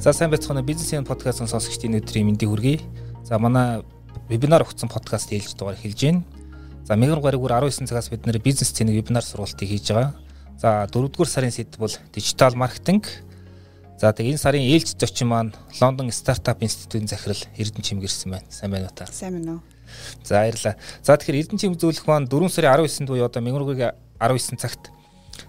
[0.00, 2.80] За сайн байцгаана бизнесийн подкастын сонсогчдын өдрийн мэндийг хүргэе.
[3.28, 3.82] За манай
[4.30, 6.24] вебинар өгсөн подкаст ээлж дугаар эхэлж байна.
[6.88, 10.16] За мегар гаригур 19 цагаас бид нэр бизнес цэнийг вебинар сургалтыг хийж байгаа.
[10.56, 13.12] За 4-р сарын сэдв бол дижитал маркетинг.
[14.00, 15.52] За тэг энэ сарын ээлж зочин маань
[15.82, 18.48] Лондон стартап институтын захирал Эрдэнэ Чимгэрсэн байна.
[18.48, 19.04] Сайн байна уу та?
[19.04, 19.62] Сайн байна уу?
[20.24, 20.76] За баярлалаа.
[21.04, 24.88] За тэгэхээр Эрдэнэ Чим зөвлөх маань 4 сарын 19-нд буюу одоо мегар 19 цагт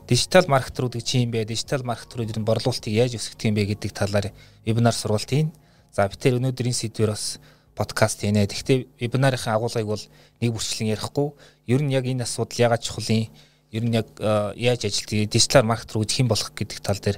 [0.07, 1.45] дижитал маркетруудыг чи юм бэ?
[1.45, 4.31] Дижитал маркетруудын борлуулалтыг яаж өсгөх юм бэ гэдэг талаар
[4.65, 5.51] вебинар сургалт хийн.
[5.91, 7.39] За би тэр өнөөдрийн сэдвэр бас
[7.75, 8.47] подкаст хийнэ.
[8.47, 10.03] Гэхдээ вебинарын агуулгыг бол
[10.41, 11.31] нэг бүрчлэн ярихгүй.
[11.67, 13.27] Ер нь яг энэ асуудал ягаад чухал юм?
[13.71, 14.07] Ер нь яг
[14.55, 17.17] яаж ажилтгийг дижитал маркетер үдх юм болох гэдэг тал дээр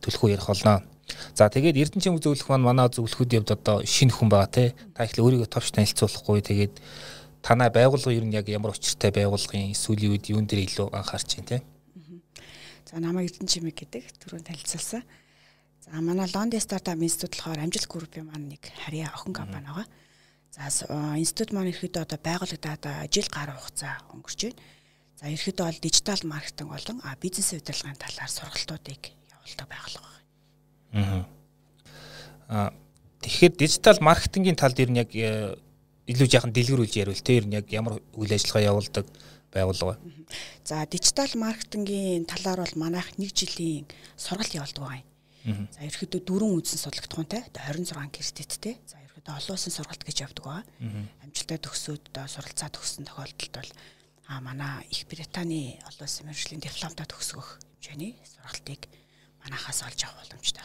[0.00, 0.82] төлхөө ярих болно.
[1.34, 4.74] За тэгээд Эрдэнэчийн зөвлөх маань манай зөвлөхүүд явд одоо шинэ хүн байгаа те.
[4.94, 6.74] Та их л өөрийгөө товч танилцуулахгүй тэгээд
[7.42, 11.48] танай байгууллага ер нь яг ямар учиртай байгууллагын сүүлийн үед юун дээр илүү анхаарч байна
[11.48, 11.58] те.
[12.90, 15.06] За намайг Эрдэнэ Чимэг гэдэг түрүүн танилцуулсан.
[15.86, 19.86] За манай Лондон стартап институт болохоор амжилт группийн маань нэг харьяа охин компани байгаа.
[20.50, 20.66] За
[21.14, 24.58] институт маань ерөөдөө одоо байгуулагдаад жил гаруй хугацаа өнгөрч байна.
[25.22, 29.02] За ерөөдөө бол дижитал маркетинг болон бизнес удирдлагын талаар сургалтуудыг
[29.38, 30.10] явуулдаг байгууллага
[30.90, 31.26] байна.
[32.50, 32.74] Аа
[33.22, 35.54] тэгэхээр дижитал маркетингийн талд ер нь яг э,
[36.10, 39.06] илүү жаахан дэлгэрүүлж ярил те ер нь яг ямар үйл ажиллагаа явуулдаг
[39.52, 39.98] байгууллага.
[40.64, 45.06] За дижитал маркетингийн талаар бол манайх 1 жилийн сургалт явуулдаг байна.
[45.74, 48.76] За ерөөдөө дөрвөн үндсэн судалгатгуунтай 26 кредиттэй.
[48.86, 51.08] За ерөөдөө олон улсын сургалт гэж явдаг байна.
[51.24, 53.70] Амжилттай төгсөөд суралцаа төгссөн тохиолдолд бол
[54.30, 58.86] а манай Их Британий олон улсын мэргэжлийн дипломтой төгсгөх хэмжээний сургалтыг
[59.42, 60.62] манахаас олж авах боломжтой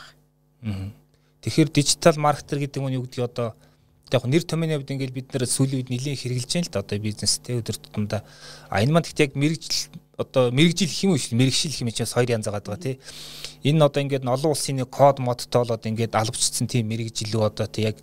[0.61, 0.93] байна.
[1.41, 3.55] Тэгэхээр дижитал маркетер гэдэг нь юу гэдэг одоо
[4.11, 6.79] яг нэр томьёоны хувьд ингээл бид нэр сүүлийн үед нэлээд хэрэгжилж байна л да.
[6.85, 8.21] Одоо бизнестэй өдөр тутамдаа.
[8.69, 12.77] А энэ манд яг мэрэгжил одоо мэрэгжил хэм үү мэрэгшил хэм чинь хоёр янз байгаа
[12.77, 12.99] тий.
[13.65, 17.89] Энэ одоо ингээд олон улсын код модтой болоод ингээд албацсан тийм мэрэгжил үү одоо тий
[17.89, 17.97] яг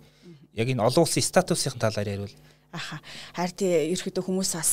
[0.53, 2.35] яг энэ олон улсын статусын талаар ярил
[2.73, 2.99] аха.
[3.37, 4.71] Харин ерөөхдөө хүмүүс бас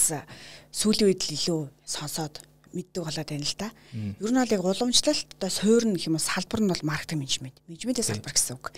[0.72, 2.40] сүүлийн үед илүү сонсоод
[2.72, 3.68] мэддэг болоод байна л да.
[3.92, 7.20] Ер нь бол яг уламжлалт одоо суурь нь гэх юм уу салбар нь бол маркетинг
[7.22, 7.56] менежмент.
[7.66, 8.72] Менежментийн салбар гэсэн үг.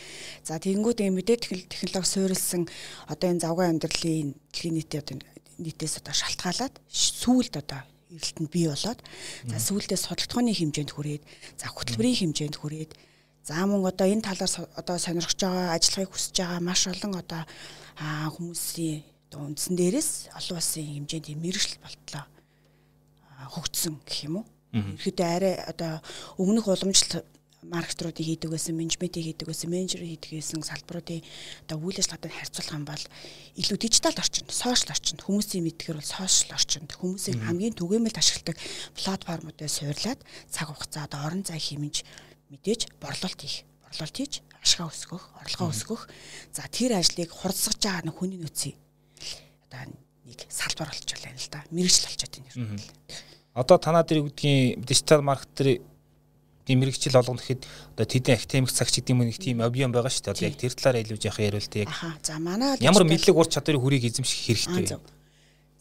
[0.45, 1.39] За тэгэнгүүт энэ мэдээ
[1.69, 2.63] технологи суурилсан
[3.09, 5.17] одоо энэ завгүй амьдралын дэлхийн нийтийн одоо
[5.61, 7.81] нийтээс одоо шалтгаалаад сүүлд одоо
[8.13, 9.01] эрэлтэнд бий болоод
[9.49, 11.23] за сүүлдээ судалгааны хэмжээнд хүрээд
[11.57, 12.93] за хөтөлбөрийн хэмжээнд хүрээд
[13.47, 17.43] за мөн одоо энэ талаар одоо сонирхож байгаа ажиллахыг хүсэж байгаа маш олон одоо
[18.37, 19.01] хүмүүсийн
[19.33, 22.25] одоо үндсэн дээрээс олон улсын хэмжээнд мэрэгжил болтлоо
[23.51, 24.47] хөгжсөн гэх юм уу.
[24.73, 26.01] Ерөөдөө арай одоо
[26.39, 27.27] өмнөх уламжлалт
[27.63, 31.23] маркетруудыг хийдэг байсан, менежментийг хийдэг байсан, менежер хийдэг байсан салбаруудын
[31.69, 33.05] одоо үйл ажиллагаатай харьцуулах юм бол
[33.55, 38.59] илүү дижитал орчинд, сошиал орчинд хүмүүсийн мэдгээр бол сошиал орчинд хүмүүсийн хамгийн түгээмэл ашигладаг
[38.99, 40.21] платформудыг суурлаад
[40.51, 42.03] цаг хугацаа одоо орон зай хэмж
[42.51, 46.03] мэдээж борлуулалт хийх, борлуулалт хийж ашгаа өсгөх, орлогоо өсгөх.
[46.51, 48.75] За тэр ажлыг хурцсаж байгаа нэг хүний нөөцийн
[49.71, 49.83] одоо
[50.27, 51.63] нэг салбар болчихлоо юм л да.
[51.71, 52.79] Мэргэжил болчиход байна юм
[53.55, 55.81] одоо танаа дээр үгдгийн дижитал маркетер
[56.67, 60.33] тийм мэрэгчл олгоно гэхэд одоо тэдний академик цагч гэдэг юм нэг тийм объем байгаа шүү
[60.33, 60.49] дээ.
[60.49, 61.91] Яг тэр талаар илүү яах ярил тэ яг.
[62.23, 64.99] За манай ямар мэдлэг ур чадварыг хүрийг эзэмших хэрэгтэй.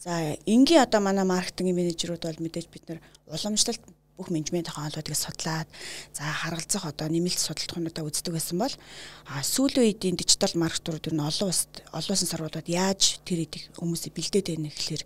[0.02, 2.98] За энгийн одоо манай маркетингийн менежерүүд бол мэдээж бид нар
[3.30, 3.82] уламжлалт
[4.16, 5.68] бүх менежментийн хоолоодыг судлаад
[6.12, 8.74] за харгалзах одоо нэмэлт судалгаануудаа үздэг байсан бол
[9.40, 14.12] сүүлийн үеийн дижитал маркетурууд ер нь олон улсад олон улсын сургуулиуд яаж тэр эдийг хүмүүсийг
[14.12, 15.04] бэлдээд байна гэхэлэр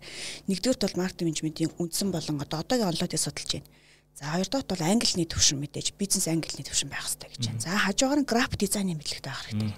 [0.51, 3.69] нэгдүгürt бол маркетинг менежментийн үндсэн болон одоо одоогийн онлайныг судалж байна.
[4.17, 7.61] За хоёрдугаар бол англи нийт төвшин мэдээж бизнес англи нийт төвшин байх хэрэгтэй гэж байна.
[7.61, 9.73] За хажуугаар нь график дизайны мэдлэгтэй байх хэрэгтэй.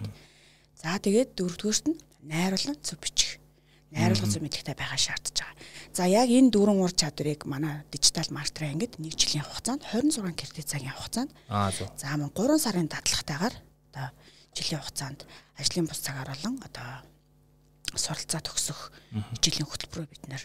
[0.80, 3.39] За тэгээд дөрөвдүгüрт нь найруулан зөв бичих
[3.92, 5.58] найруулга зөв мэдлэгтэй байгаа шаардж байгаа.
[5.94, 10.70] За яг энэ дөрвөн ур чадварыг манай дижитал маркетер ангид 1 жилийн хугацаанд 26 кредит
[10.70, 11.32] цагийн хугацаанд.
[11.98, 13.56] За мөн 3 сарын дадлагтайгаар
[13.90, 14.08] одоо
[14.54, 15.26] жилийн хугацаанд
[15.58, 16.90] ажлын бус цагаар болон одоо
[17.98, 18.94] суралцаа төгсөх
[19.34, 20.44] хичээлийн хөтөлбөрөө бид нэр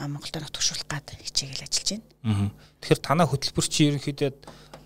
[0.00, 1.88] Монголд нотгшуулах гад хичээгээл ажиллаж
[2.24, 2.52] байна.
[2.80, 4.30] Тэгэхээр танаа хөтөлбөр чи ерөнхийдөө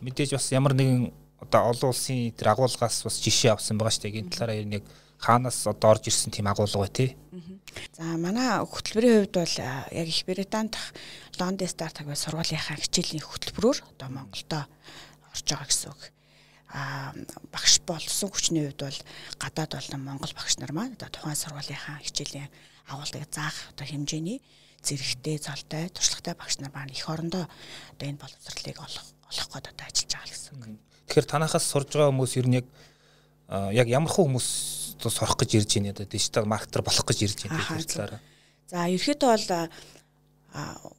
[0.02, 4.18] мэдээж бас ямар нэгэн одоо олон улсын тэр агуулгаас бас жишээ авсан байгаа шүү дээ.
[4.22, 4.84] Энэ талаараа ер нь яг
[5.18, 7.10] хаанаас одоо орж ирсэн тийм агуулга бай тээ.
[7.96, 9.54] За манай хөтөлбөрийн хувьд бол
[9.90, 10.76] яг их Британд
[11.38, 14.66] Лондон стартап сургуулийнхаа хичээлийн хөтөлбөрөөр одоо Монголдо
[15.32, 16.02] орж байгаа гэсэн үг.
[16.74, 17.14] А
[17.54, 19.00] багш болсон хүчний хувьд бол
[19.38, 22.50] гадаад болон Монгол багш нар маань одоо тухайн сургуулийнхаа хичээлийн
[22.90, 24.38] агуулгыг заах одоо хэмжээний
[24.84, 27.48] зэрэгтэй, цолтой, туршлагатай багш нар маань их орондоо
[27.96, 30.78] одоо энэ боловсролыг олох олох гээд одоо ажиллаж байгаа гэсэн үг.
[31.08, 32.66] Тэгэхээр танахаас сурж байгаа хүмүүс ер нь яг
[33.72, 34.48] яг ямар хүмүүс
[34.98, 38.20] одоо сурах гэж ирж байна одоо дижитал маркетер болох гэж ирж байна талаараа.
[38.70, 40.94] За ерөөхдөө бол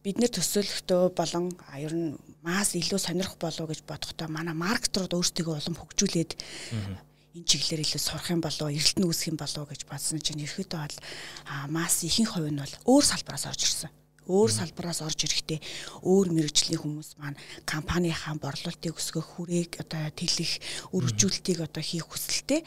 [0.00, 5.60] бид нэр төсөөлөхдөө болон ер нь мас илүү сонирх болов гэж бодохдоо манай маркетрууд өөрсдөө
[5.60, 6.32] улам хөгжүүлээд
[7.36, 10.80] энэ чиглэлээр илүү сурах юм болов эрэлт нь үүсэх юм болов гэж бодсон чинь ерөөдөө
[10.80, 10.96] бол
[11.68, 13.92] мас ихэнх хувь нь бол өөр салбараас орж ирсэн
[14.28, 15.60] өөр салбараас орж ирэхдээ
[16.04, 20.60] өөр мэрэгжлийн хүмүүс маань компанийнхаа борлуулалтыг өсгөх хүрээг одоо тэлэх
[20.92, 22.60] өргөжүүлэлтийг одоо хийх хүсэлтэй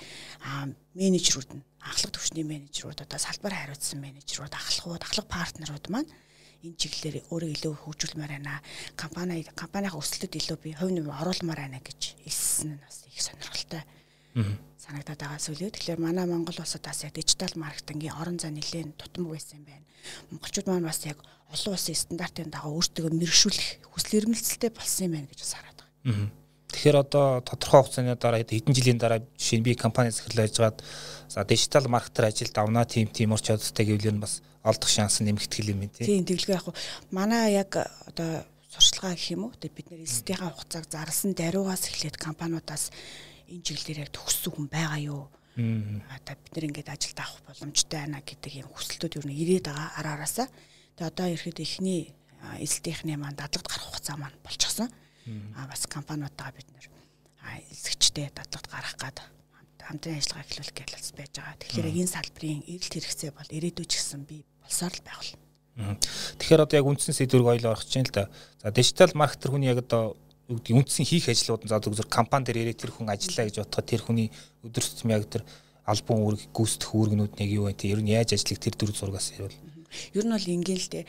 [0.97, 6.09] менежерүүд нь ахлах төвчний менежерүүд одоо салбар хариуцсан менежерүүд ахлахууд ахлах партнерууд маань
[6.63, 8.63] энэ чиглэлээр өөрөө илүү хөгжүүлмээр байна.
[8.95, 13.83] Компани компанийн өсөлтөд илүү би хувь нэм оруулмаар байна гэж хэлсэн нь бас их сонирхолтой
[14.33, 15.71] санагдаад байгаа сүлээ.
[15.71, 19.85] Тэгэхээр манай Монгол улсад бас яг дижитал маркетингийн орон зай нэлээд тутам байсан юм байна.
[20.31, 21.21] Монголчууд маань бас яг
[21.53, 26.31] олон улсын стандартын дагуу өөртөө мэрэгшүүлэх хүсэл эрмэлзэлтэй болсон юм байна гэж бас хараад байгаа.
[26.73, 30.81] Тэгэхээр одоо тодорхой хугацааны дараа хэдэн жилийн дараа жишээ нь би компани захирлаж байгаад
[31.29, 35.69] за дижитал маркетер ажилд авна тийм тийм ур чадвартай гэвэл нь бас олдох шанс нэмэгдэх
[35.69, 36.25] юм тийм.
[36.25, 36.67] Тийм тэглэгээ яг
[37.13, 37.77] манай яг
[38.09, 38.41] одоо
[38.73, 42.89] сурчлагаа гэх юм уу бид нэр эсдийнхаа хугацааг зарласан даруйгаас эхлээд компаниудаас
[43.47, 45.23] энэ чиглэлээр яг төгссөн хүн байгаа юу?
[45.53, 49.89] Одоо бид нэр ингээд ажилд авах боломжтой байна гэдэг юм хүсэлтүүд юу нэ ирээд байгаа
[50.01, 50.47] ара араасаа.
[50.97, 52.01] Тэгээ одоо ирэхэд эхний
[52.57, 54.89] эсэлтийнхний маань дадлагд гарах хугацаа маань болчихсон.
[55.55, 56.89] Аа бас компаниудаа бид нэр
[57.69, 59.17] эсэгчтэй дадлагд гарах гад
[59.83, 61.59] хамтран ажиллагаа эхлүүлэх гэж байж байгаа.
[61.59, 65.31] Тэгэхээр энэ салбарын эрэлт хэрэгцээ бол ирээдүйд ч гэсэн би болсоор л байвал.
[66.39, 68.31] Тэгэхээр одоо яг үндсэн сэдвэрг ойлоо орох чинь л да.
[68.63, 70.15] За дижитал маркетер хүний яг одоо
[70.49, 73.87] гэдэг үндсэн хийх ажлууд нь за зөвхөн компани дээр ирээд тэр хүн ажиллаа гэж бодоход
[73.87, 74.27] тэр хүний
[74.63, 75.43] өдөр тутмын яг тэр
[75.87, 77.75] албан үүрэг гүйцэтгэх үүргнүүд нэг юу вэ?
[77.75, 79.55] Тэр нь яаж ажиллах тэр дөрв зургаас ирвэл.
[80.15, 81.05] Ер нь бол ингээл л дээ.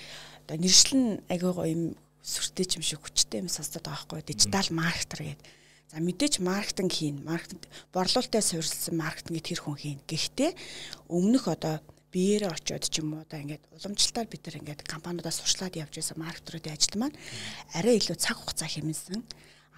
[0.47, 1.83] Одоо нэршлэн агай гоё юм
[2.23, 5.47] сүртэй юм шиг хүчтэй юм сонсдог байгаа байхгүй дижитал маркетер гэдэг.
[5.93, 7.63] За мэдээч маркетинг хийн, маркетинг
[7.95, 10.01] борлуулалтаа суурилсан маркетинг тэр хүн хийн.
[10.09, 10.51] Гэхдээ
[11.07, 11.79] өмнөх одоо
[12.14, 16.22] биеэрээ очиод ч юм уу да ингээд уламжлалтаар бид нар ингээд компаниудаас сурчлаад явж байсан
[16.22, 17.19] маркетруудын ажил маань
[17.75, 19.19] арай илүү цаг хугацаа хэмнэсэн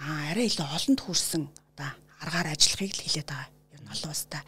[0.04, 1.90] аа арай илүү олонд хүрсэн одоо
[2.20, 3.56] аргаар ажиллахыг л хэлээд байгаа
[3.88, 4.42] олон устаа.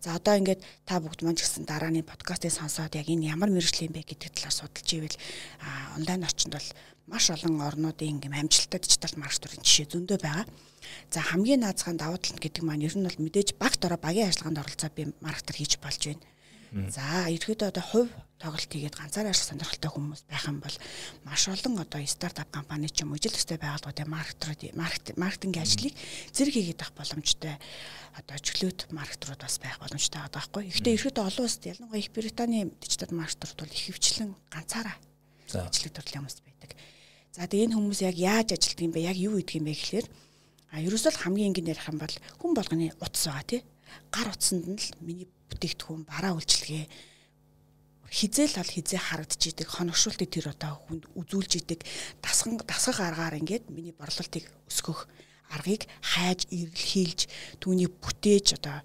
[0.00, 3.90] За одоо ингээд та бүгд маань ч гэсэн дарааны подкастыг сонсоод яг энэ ямар мэрэгжил
[3.90, 5.16] юм бэ гэдэг талаар судалж ивэл
[5.98, 6.68] онлайн орчинд бол
[7.10, 10.46] маш олон орнуудын ингээм амжилттай дижитал маркетинг жишээ зөндөө байгаа.
[11.10, 14.62] За хамгийн наазгаан давуу тал гэдэг маань ер нь бол мэдээж багт ороо багийн ажиллагаанд
[14.62, 16.22] оролцоо би маркетер хийж болж байна
[16.76, 20.76] За ерөөдөө одоо хувь тоглолт хийгээд ганцаараа ажиллах сонирхолтой хүмүүс байх юм бол
[21.24, 24.60] маш олон одоо стартап компани ч юм уу ижил төстэй байгууллагуудын маркетрууд
[25.16, 25.96] маркетингийн ажлыг
[26.36, 27.56] зэрэг хийгээд авах боломжтой
[28.12, 30.68] одоо чөлөөт маркетрууд бас байх боломжтой байгаа байхгүй.
[30.68, 34.96] Гэхдээ ерөөдөө олон улсад ялангуяа их Британий дижитал маркетрууд бол их хвчлэн ганцаараа
[35.48, 36.70] ажиллах төрлийн хүмүүс байдаг.
[37.32, 39.08] За тэгээ энэ хүмүүс яг яаж ажилтдаг юм бэ?
[39.08, 40.06] Яг юу хийдэг юм бэ гэхээр
[40.76, 43.60] а ерөөсөө хамгийн энгийн ярих юм бол хүн болгоны утас байгаа тий.
[44.12, 46.84] Гар утсанд нь л миний бүтээгдэхүүн бараа үйлчилгээ
[48.10, 51.80] хизээл ал хизээ харагдаж идэг хоногшуултыг тэр одоо хүнд үзүүлж идэг
[52.22, 55.10] дасган дасгах аргаар ингээд миний борлуулалтыг өсгөх
[55.50, 57.20] аргыг хайж эргэлхийлж
[57.58, 58.78] түүний бүтээж одоо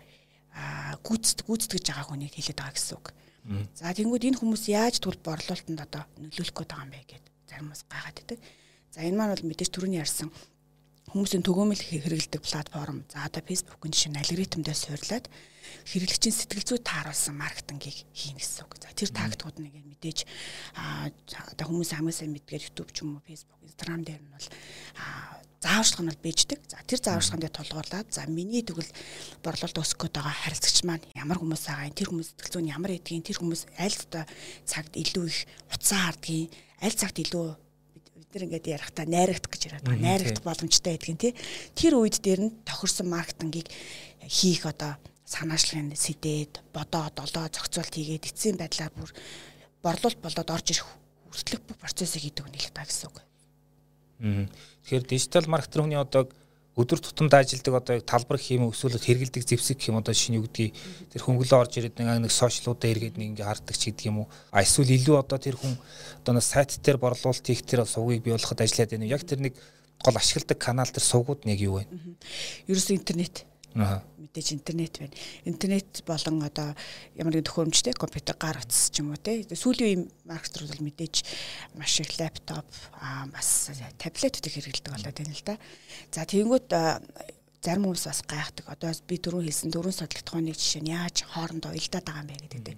[1.06, 3.08] гүйцэд гүйцэтгэж байгаа хүнийг хэлээд байгаа гэсэн үг.
[3.74, 7.66] За тэнгууд энэ хүмүүс яаж түл борлуулалтанд одоо нөлөөлөх гээд байгаа юм бэ гэд зарим
[7.72, 8.40] хүмүүс гайхаад идэг.
[8.94, 10.30] За энэ маань бол мэдээж түрүүний ярьсан
[11.12, 13.04] хүмүүсийн төгөөмөл хэрэгэлдэг платформ.
[13.12, 15.26] За одоо Facebook-ын жишээ нь алгоритмдээ суурлаад
[15.92, 18.80] хэрэглэгчийн сэтгэл зүй тааруулсан маркетингийг хийнэ гэсэн үг.
[18.80, 20.24] За тэр тактикууд нэг мэдээж
[21.52, 24.48] одоо хүмүүс хамгийн сайн мэдгээр YouTube ч юм уу Facebook, Instagram дээр нь бол
[25.62, 26.60] зааварчлага нь бол бийждэг.
[26.66, 28.92] За тэр зааварчлагын дээр тулгуурлаад за миний тэгвэл
[29.44, 32.92] борлуулалт өсөх гээд байгаа харилцагч маань ямар хүмүүс байгаа юм, тэр хүмүүс сэтгэл зүйн ямар
[32.98, 34.24] эдгийн, тэр хүмүүс аль одоо
[34.66, 35.40] цагт илүү их
[35.70, 36.50] уцаа хардгийн,
[36.82, 37.46] аль цагт илүү
[38.22, 40.06] бид нар ингээд ярихтаа найрагдах гэж яриад байгаа.
[40.06, 41.34] Найрагдах боломжтой байдгийн тий.
[41.74, 43.68] Тэр үед дээр нь тохирсон маркетингийг
[44.30, 49.10] хийх одоо санаачлагын сэдээд бодоод олоо зохицуулт хийгээд эцсийн байдлаар бүр
[49.82, 50.88] борлуулалт болоод орж ирэх
[51.34, 53.18] хүртэлх бүх процессыг хийдэг үнэ л та гэсэн үг.
[54.22, 56.30] Тэгэхээр дижитал маркетер хүний одоо
[56.80, 60.48] өдөр тутамд ажилдаг одоо талбар гэх юм эсвэл хэрэгэлдэг зэвсэг гэх юм одоо шинэ юу
[60.48, 60.72] гэдгийг
[61.12, 64.28] тэр хөнгөлөө орж ирээд нэг нэг сошиалуудаа эргээд нэг ингээ харддаг ч гэдэг юм уу?
[64.56, 65.76] А эсвэл илүү одоо тэр хүн
[66.24, 69.60] одоо нэг сайт дээр борлуулалт хийх тэр сувгийг бий болгоход ажиллаад байна яг тэр нэг
[70.00, 71.92] гол ашигладаг канал тэр сувгууд нэг юу вэ?
[72.72, 73.44] Ерөөс интернет
[73.76, 75.16] мэдээж интернет байна.
[75.46, 76.76] Интернет болон одоо
[77.16, 79.44] ямар нэгэн төхөөрөмжтэй компьютер гар утас ч юм уу те.
[79.48, 81.16] Сүүлийн үеийн маркетер бол мэдээж
[81.76, 82.68] маш их лаптоп
[83.00, 85.56] аа бас таблетуудыг хэрэглэдэг болоод байна л да.
[86.12, 86.70] За тэгэнгүүт
[87.62, 88.66] зарим хүмүүс бас гайхдаг.
[88.68, 92.76] Одоо би түрүү хэлсэн дөрөв судлагдахуйныг жишээ нь яаж хоорондоо уялдаад байгаа юм бэ гэдэг.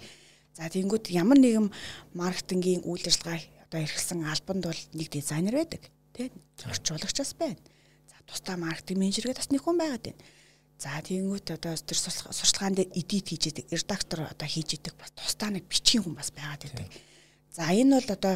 [0.60, 1.68] За тэгэнгүүт ямар нэгэн
[2.14, 5.82] маркетингийн үйл ажиллагаа одоо эрхэлсэн албанд бол нэг дизайнер байдаг
[6.14, 6.30] тий
[6.68, 7.58] орчуулагч бас байна.
[8.12, 10.22] За тусдаа маркетинг менежергээ бас нэг хүн байгаад байна.
[10.84, 15.56] За тэгэнгүүт одоо тэр сурчлагаан дээр эдит хийж идэг, редактор одоо хийж идэг бас тусдаа
[15.56, 16.92] нэг бичгийн хүн бас байгаад байдаг.
[17.56, 18.36] За энэ бол одоо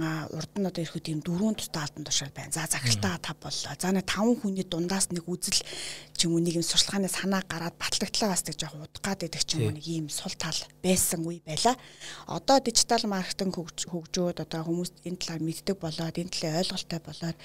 [0.00, 2.50] а урд нь одоо ирэхэд тийм дөрөв тустай албан тушаал байна.
[2.50, 3.74] За захиралтаа тав боллоо.
[3.78, 7.78] За нэг таван хүний дундаас нэг үзэл ч юм уу нэг юм сурчлагын санаа гараад
[7.78, 11.38] батлагдлаа бас тэг жоох удгаад байдаг ч юм уу нэг ийм сул тал байсан үе
[11.46, 11.78] байла.
[12.26, 17.36] Одоо дижитал маркетинг хөгжөөд одоо хүмүүс энэ талаар мэддэг болоод энэ талын ойлголттой болоод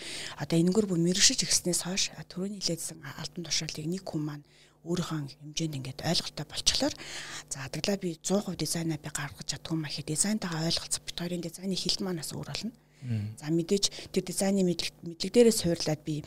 [0.42, 4.46] одоо энэгээр бүр мэрэгшиж ихснээс хойш түрүүний хэлээдсэн албан тушаалыг нэг хүн маань
[4.88, 6.94] өөрийнхөө хэмжээнд ингээд ойлголттой болчихлоор
[7.52, 12.00] за адаглаа би 100% дизайнаа би гаргаж чадгүй маяг дизайнтайгаа ойлголцох бит хоёрын дизайны хилт
[12.00, 12.72] манаас өөр болно.
[13.40, 16.24] За мэдээж тэр дизайны мэдлэг мэдлэг дээрээ суурлаад би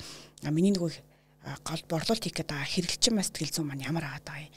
[0.49, 4.54] миний нэг гол борлуулалт хийх гэдэг хэрэглэгчэн бас сэтгэл зүйн маань ямар агаад байгаа юм.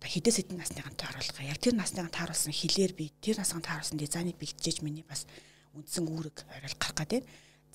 [0.00, 1.44] Одоо хэдэн насныхантай харуулгаа.
[1.52, 5.28] Яг тэр насныхан тааруулсан хилээр би тэр насхан тааруулсан дизайныг бэлтжиж миний бас
[5.76, 7.22] үндсэн үүрэг орой гарах гэдэг.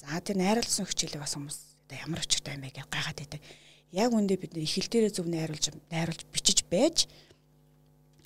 [0.01, 3.41] За тэр найруулсан хичээлээ бас хүмүүс одоо ямар өчтэй юм бэ гэж гайхаад байдаг
[3.95, 7.07] яг үндэ бид ихэл дээрээ зөв найруулж найруулж бичиж байж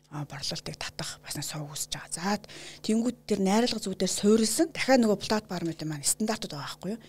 [0.09, 2.09] борлуулалтыг татах бас сувг үсэж байгаа.
[2.09, 2.41] За
[2.81, 7.01] тэнгууд тэр найруулга зүйдээр суурилсан дахиад нөгөө платформууд маань стандартууд байгаа байхгүй юу?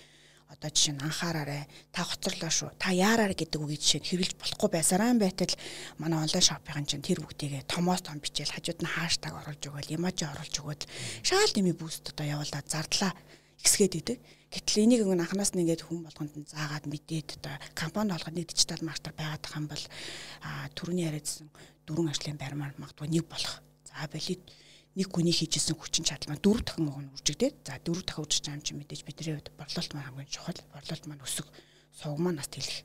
[0.52, 1.64] Одоо жишээ нь анхаараарай.
[1.95, 2.71] Та хоцорлоо шүү.
[2.76, 5.54] Та яараар гэдэг үгийг жишээ нь хэрэглэж болохгүй байсараа байтал
[5.97, 10.26] манай онлайн шопын чинь тэр бүгдийгээ томоос том бичээл хажууд нь хаштаг оруулж өгөөл, имажи
[10.26, 10.83] оруулж өгөөд
[11.25, 13.14] шаал дими буст одоо явуулаад зардлаа
[13.64, 14.19] ихсгээд идэг.
[14.50, 18.50] Гэтэл энийг өнгө анханаас нь ингээд хүн болгонд нь заагаад мэдээд одоо компани болгоод нэг
[18.50, 19.85] дижитал маркетер байгаад байгаа юм бол
[20.75, 21.47] түрүүний яриадсан
[21.87, 23.62] дөрвөн ажлын байрмаар магадгүй нэг болох.
[23.87, 24.43] За болид
[24.99, 28.59] нэг хүний хийжсэн хүчин чадал маань дөрөв дахин нь үржигдээд за дөрөв дахин үржиж байгаа
[28.59, 30.61] юм чи мэдээж бидний хувьд борлуулалт маань хамгийн чухал.
[30.75, 31.47] Борлуулалт маань өсөг
[31.95, 32.83] сувг маань нас тэлэх.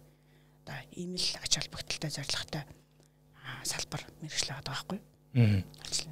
[0.61, 2.63] Одоо ийм л ач холбогдолтой зорилготой
[3.65, 4.99] салбар мэрэгчлээ байгаа байхгүй.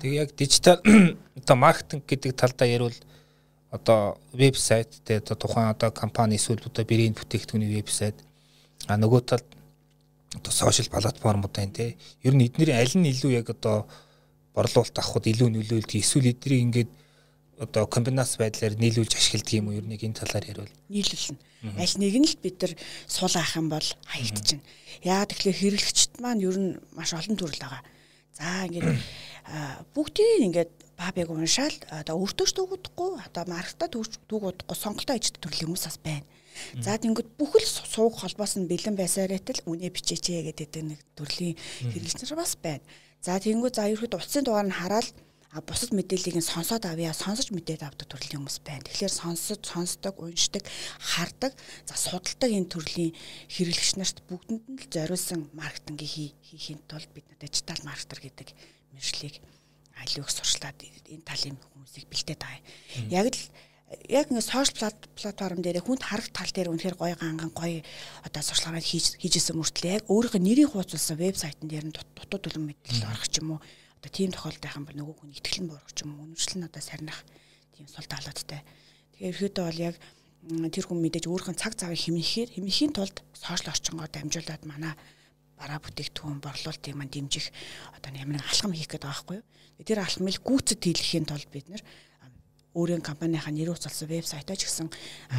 [0.01, 0.81] Тэгээ яг дижитал
[1.39, 2.97] одоо маркетинг гэдэг талдаа ярил
[3.73, 8.17] одоо вебсайт те одоо тухайн одоо компани эсвэл одоо бэрийн бүтээгдэхүүний вебсайт
[8.87, 9.47] а нөгөө талд
[10.37, 13.89] одоо сошиал платформуд байна те ер нь эднэрийн аль нь илүү яг одоо
[14.53, 16.91] борлуулалт авахд илүү нөлөөлдөг эсвэл эднийг ингээд
[17.65, 20.69] одоо комбинац байдлаар нийлүүлж ашигладаг юм уу ер нь энэ талаар ярил.
[20.89, 21.37] Нийлүүлнэ.
[21.81, 22.73] Аль нэг нь л бид нар
[23.07, 24.61] суул авах юм бол хаягдчихна.
[25.01, 27.81] Яа тэгэхээр хэрэглэгчд маань ер нь маш олон төрөл байгаа.
[28.37, 29.01] За ингээд
[29.93, 35.85] бүгдийг ингээд бабыг уншаал одоо өөртөө ч дүүгдахгүй одоо маркета дүүгдахгүй сонголтоо ижид төрлийн хүмүүс
[35.89, 36.25] бас байна.
[36.85, 42.37] За тэнгууд бүхэл сууг холбоос нь бэлэн байсаар байтал үнэ бичээч гэдэг нэг төрлийн хэрэглэгчнэр
[42.37, 42.85] бас байна.
[43.25, 45.09] За тэнгууд за ерөөд утсын дугаар нь хараад
[45.53, 48.85] а бусад мэдээллийг нь сонсоод авъя сонсож мэдээд авдаг төрлийн хүмүүс байна.
[48.89, 50.65] Тэгэхээр сонсож сонсдог, уншдаг,
[50.97, 51.53] хардаг,
[51.85, 53.13] за судалдаг энэ төрлийн
[53.53, 58.49] хэрэглэгч нарт бүгдэнд нь л зориулсан маркетингийг хийхин тулд бид дижитал маркетер гэдэг
[58.97, 59.45] мэржлийг
[59.97, 62.61] аливаа сурчлаад энэ талын хүмүүсийг бэлдээд байгаа.
[63.11, 63.41] Яг л
[64.09, 67.85] яг ингэ сошиал платформ дээр хүнд харах тал дээр үнэхээр гоё ганган гоё
[68.25, 73.09] одоо сурчлагыг хийж хийжсэн мөртлөө яг өөрийнхөө нэрийг хуудассан вебсайтн дээр нь дутуу төлөв мэдээлэл
[73.13, 75.93] орох ч юм уу одоо тийм тохиолдол байх юм бол нөгөө хүн итгэл нь буурах
[75.93, 77.19] ч юм уу үнэршил нь одоо сарнах
[77.77, 78.61] тийм сул талуудтай.
[79.13, 79.95] Тэгэхээр ерөөдөө бол яг
[80.43, 84.93] тэр хүн мэдээж өөрийнхөө цаг цавыг хэмнэхээр хэмнэхийн тулд сошиал орчингоор дамжуулаад манай
[85.57, 87.49] бараа бүтээгдэхүүн борлуулалтыг маань дэмжих
[87.97, 89.85] одоо ямар нэг алхам хийх гэдэг байгаа байхгүй юу.
[89.87, 91.83] Тэр алхмыг гүйцэд хийлгэхийн тулд бид нэр
[92.73, 94.89] өөрийн компанийнхаа нэр уцалсан вебсайтаа ч гэсэн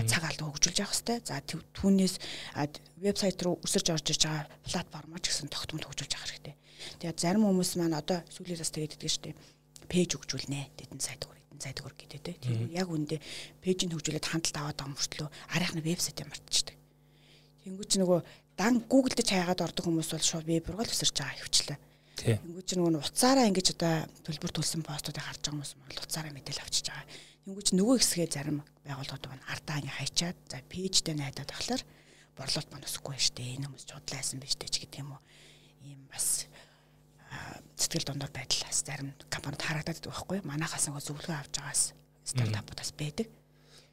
[0.06, 1.18] цаг алдан хөгжүүлж явах хэрэгтэй.
[1.26, 2.14] За түүнээс
[3.02, 6.54] вебсайт руу өсөрж орж иж байгаа платформоор ч гэсэн тогтмол хөгжүүлж явах хэрэгтэй.
[7.02, 9.36] Тэгээд зарим хүмүүс маань одоо сүүлийн бас тэгээд идэх штеп
[9.90, 12.32] пэйж хөгжүүлнэ тэдэн сайт өөр хэдэн сайт өөр гэдэг те.
[12.38, 13.18] Тэр яг үндэ
[13.66, 15.28] пэйжийг хөгжүүлээд хандлт аваад байгаа мөртлөө
[15.58, 16.76] арайхны вебсайтаа мартчихдаг.
[17.66, 18.20] Тэнгүүч нөгөө
[18.54, 21.78] дан дээр чаягаад ордог хүмүүс бол шууд веб руу л өсөрч байгаа хөвчлээ.
[22.14, 26.86] Тэнгүүч нөгөө уцаараа ингэж одоо төлбөр төлсөн постуудыг харж байгаа хүмүүс бол уцаараа мэдээл авчиж
[26.88, 27.06] байгаа.
[27.44, 31.82] Тэнгүүч нөгөө хэсгээ зарим байгууллагууд байна ардаа ингэ хайчаад за пэйжтэй найдаад тахлаар
[32.38, 35.22] борлуулалт маань өсөхгүй штэ энэ хүмүүс чудлаасан биш тэ ч гэдэг юм уу.
[35.82, 36.46] Ийм бас
[37.74, 41.82] сэтгэл дундор байдлаас зарим компанид харагдаад байдаг байхгүй манахаас нөгөө зөвлөгөө авч байгаас
[42.22, 43.26] стартапуудаас байдаг.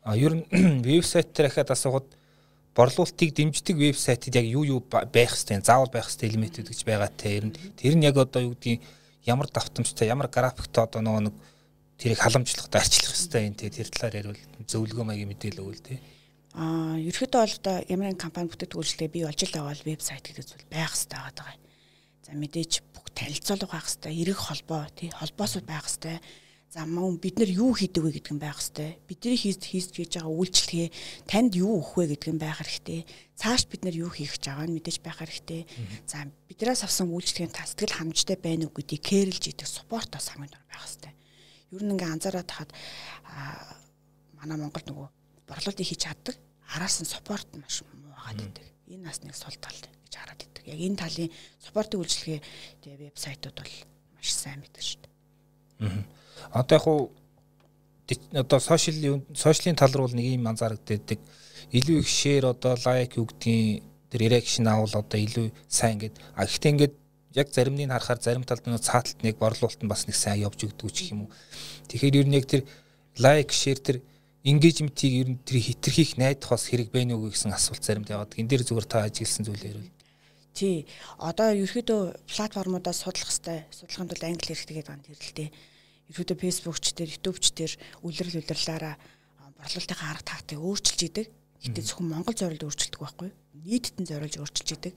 [0.05, 0.45] А ер нь
[0.85, 2.07] вебсайт дээр ахад асуугаад
[2.75, 7.37] борлуулалтыг дэмждэг вебсайтад яг юу юу байх хэвээр заавал байх хэвээр элементүүд гэж байгаа те.
[7.37, 8.79] Ер нь тэр нь яг одоо юу гэдгийг
[9.27, 11.35] ямар давтамжтай ямар графиктай одоо нөгөө нэг
[11.99, 13.75] тэрийг халамжлахтай арчлах хэвээр энэ те.
[13.75, 14.39] Тэр талаар ярил
[14.71, 15.99] зөвлөгөө маягийн мэдээлэл өгвөл те.
[16.55, 20.67] А ерөөхдөө бол одоо ямар нэгэн компани бүтээгдэхүүнчлэгээ бий болж л аваад вебсайт гэдэг зүйл
[20.71, 21.55] байх хэрэгтэй байгаа.
[22.23, 26.19] За мэдээж бүх танилцуулга байх хэрэгтэй, эрэг холбоо тий холбоосууд байх хэрэгтэй
[26.71, 29.03] За мөн бид нар юу хийдэг вэ гэдэг нь байх хэвээр.
[29.03, 30.87] Бидний хийж хийж хийж байгаа үйлчлэгээ
[31.27, 33.03] танд юу өгөх вэ гэдэг нь байх хэрэгтэй.
[33.35, 35.67] Цааш бид нар юу хийх гэж байгаа нь мэдээж байх хэрэгтэй.
[36.07, 40.55] За биднээс авсан үйлчлэгийн та сэтгэл ханамжтай байна уу гэдгийг кэрлж идэх спорт бас хамгийн
[40.55, 41.11] дөрөв байх.
[41.75, 42.71] Ер нь ингээ анзаараад тахад
[44.39, 45.07] манай Монголд нөгөө
[45.51, 46.39] борлуулалтыг хийж чаддаг
[46.71, 48.63] араас нь спорт маш муу байгаад байдаг.
[48.87, 50.63] Энэ нас нэг сул тал гэж хараад байдаг.
[50.63, 52.39] Яг энэ талын спортын үйлчлэгээ
[52.79, 53.75] тэгээ вебсайтууд бол
[54.15, 55.11] маш сайн мэддэг шүү дээ.
[55.83, 57.11] Аа Одоо яг уу
[58.33, 61.19] одоо сошиал сошиалын тал руу нэг юм анзаарэгддэг.
[61.71, 66.43] Илүү их шеэр одоо лайк юу гэдгийг тэр реакшн авал одоо илүү сайн ингээд а
[66.43, 66.93] гэхдээ ингээд
[67.35, 70.91] яг заримныг харахаар зарим талд нь цааталт нэг борлуулалт нь бас нэг сайн явж өгдөг
[70.91, 71.31] ч юм уу.
[71.87, 72.67] Тэгэхээр ер нь яг тэр
[73.17, 73.97] лайк шеэр тэр
[74.43, 78.35] engagement-ийг ер нь тэр хитрхийх найдах бас хэрэг бэ нүг гэсэн асуулт заримд яваад.
[78.35, 79.91] Энд дээр зүгээр та ажигласан зүйлээр үл.
[80.51, 80.83] Тий.
[81.15, 85.49] Одоо ерөөдөө платформудаас судлах хэвээр судалгаанд бол англи хэрэгтэй гэдэг байна тэрэлтэй.
[86.11, 88.95] Ерөөдөө Facebook ч дээр YouTube ч дээр үлрэл үлрэлээрээ
[89.61, 91.27] борлуулалтын арга тактик өөрчилж идэг.
[91.61, 93.29] Гэтэ зөвхөн Монгол зорилд өөрчилдөг байхгүй.
[93.63, 94.93] Нийтэд нь зориулж өөрчилж идэг.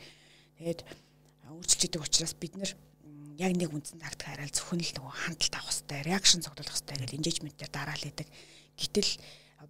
[0.58, 0.80] Тэгээд
[1.52, 2.72] өөрчилж идэг учраас бид нэр
[3.36, 7.12] яг нэг үндсэн тактик хараад зөвхөн л нөгөө хандлт авах хэрэгтэй, реакшн цогцолох хэрэгтэй гэж
[7.18, 8.28] engagement дээр дараал идэг.
[8.78, 9.10] Гэтэл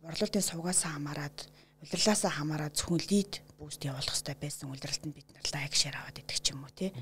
[0.04, 1.38] борлуулалтын сувгаас хамаарад,
[1.82, 6.38] улирлаас хамаарад зөвхөн лид буст явуулах хэрэгтэй байсан улиралтанд бид нар лайк шеэр аваад идэг
[6.38, 6.92] ч юм уу тий.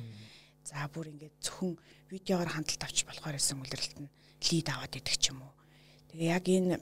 [0.65, 1.75] За бүр ингээд зөвхөн
[2.09, 4.11] видеогоор хандлт авч болохоор байсан улиралтанд
[4.51, 5.53] лид аваад идэг ч юм уу.
[6.11, 6.81] Тэгээ яг энэ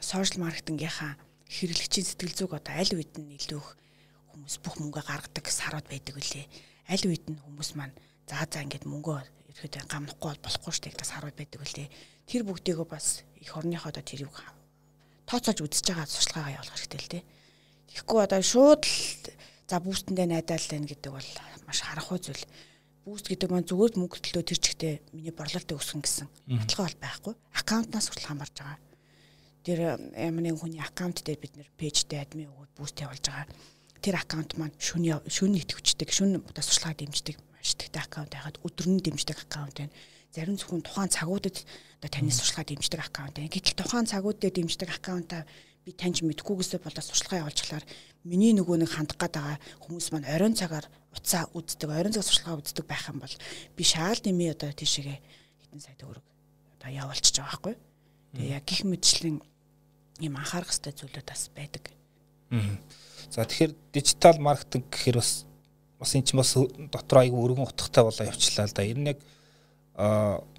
[0.00, 1.18] сошиал маркетингийнхаа
[1.50, 3.68] хэрэглэгчийн сэтгэл зүг одоо аль үед нь илүү их
[4.30, 6.46] хүмүүс бүх мөнгө гаргадаг сарууд байдаг үлээ
[6.86, 7.94] аль үед нь хүмүүс маань
[8.30, 9.18] за за ингээд мөнгөө
[9.50, 11.88] ирэхэд гамнахгүй бол болохгүй шүү дээ гэж харуул байдаг үлээ.
[12.30, 14.30] Тэр бүгдийгөө бас их орныхоо одоо тэрийг
[15.26, 17.24] тооцоолж үзэж байгаа туршлагаа явуулах хэрэгтэй л дээ.
[17.90, 18.98] Тэгэхгүй одоо шууд л
[19.66, 21.30] за бүүстэндээ найдаал байна гэдэг бол
[21.66, 22.44] маш харахгүй зүйл.
[23.06, 26.26] Бүүст гэдэг маань зүгээр мөнгө төлөө тэр чигтээ миний борлуулалтыг өсгөн гэсэн
[26.58, 27.34] баталгаа бол байхгүй.
[27.54, 28.78] Аккаунтнаас хүртэл хамаарж байгаа.
[29.62, 29.78] Тэр
[30.10, 33.46] ямар нэгэн хүний аккаунт дээр бид нэр пэйжтэй админ өгөөд бүүст явуулж байгаа
[34.06, 38.86] тэр аккаунт маань шүн шүн нэтгэвчдэг шүн одоо сурчлагаа дэмждэг маш ихтэй аккаунт байгаад өдөр
[38.86, 39.94] нь дэмждэг аккаунт байна.
[40.30, 41.56] Зарим зөвхөн тухайн цагуудад
[41.98, 43.50] одоо таны сурчлагаа дэмждэг аккаунт байна.
[43.50, 45.42] Гэтэл тухайн цагууд дээр дэмждэг аккаунтаа
[45.86, 47.86] би таньж мэдхгүйгээсээ болоо сурчлагаа явуулчихлаар
[48.26, 52.58] миний нөгөө нэг хандах гад байгаа хүмүүс маань оройн цагаар уцаа үздэг, оройн цаг сурчлагаа
[52.58, 53.34] үздэг байх юм бол
[53.78, 55.18] би шаал нэмий одоо тийшээгээ
[55.62, 56.26] хитэн сая төгрөг
[56.82, 57.74] одоо явуулчихж байгаа байхгүй.
[58.34, 59.38] Тэгээ яг гих мэтчлэн
[60.26, 61.84] ийм анхаарах хэрэгтэй зүйлүүд бас байдаг.
[63.30, 65.46] За тэгэхээр дижитал маркетинг гэхээр бас
[66.02, 66.58] бас эн чинь бас
[66.90, 68.82] дотор айгүй өргөн утгатай болоо явчлаа л да.
[68.82, 69.22] Ер нь яг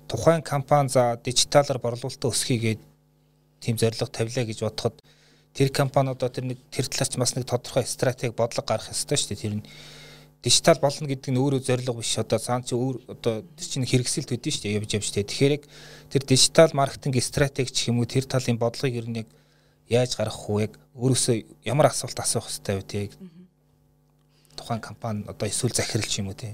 [0.07, 2.79] тухайн компани за дижиталар борлуулалтаа өсгийгээд
[3.61, 5.01] тийм зорилго тавилаа гэж бодоход
[5.53, 9.17] тэр компани одоо тэр нэг тэр талаас ч бас нэг тодорхой стратеги бодлого гаргах ёстой
[9.17, 9.41] шүү дээ.
[9.41, 9.65] Тэр нь
[10.45, 14.29] дижитал болно гэдэг нь өөрөө зорилго биш одоо цаан чи өөр одоо тэр чинь хэрэгсэлт
[14.29, 15.25] хөдөө шүү дээ явж явж дээ.
[15.25, 15.63] Тэгэхээр яг
[16.13, 19.29] тэр дижитал маркетинг стратеги ч юм уу тэр талын бодлогыг ер нь яг
[19.89, 20.69] яаж гаргах вэ?
[20.69, 23.11] Яг өөрөөсөө ямар асуулт асуух хэрэгтэй вэ тийг
[24.53, 26.53] тухайн компани одоо эсвэл захиралч юм уу тий.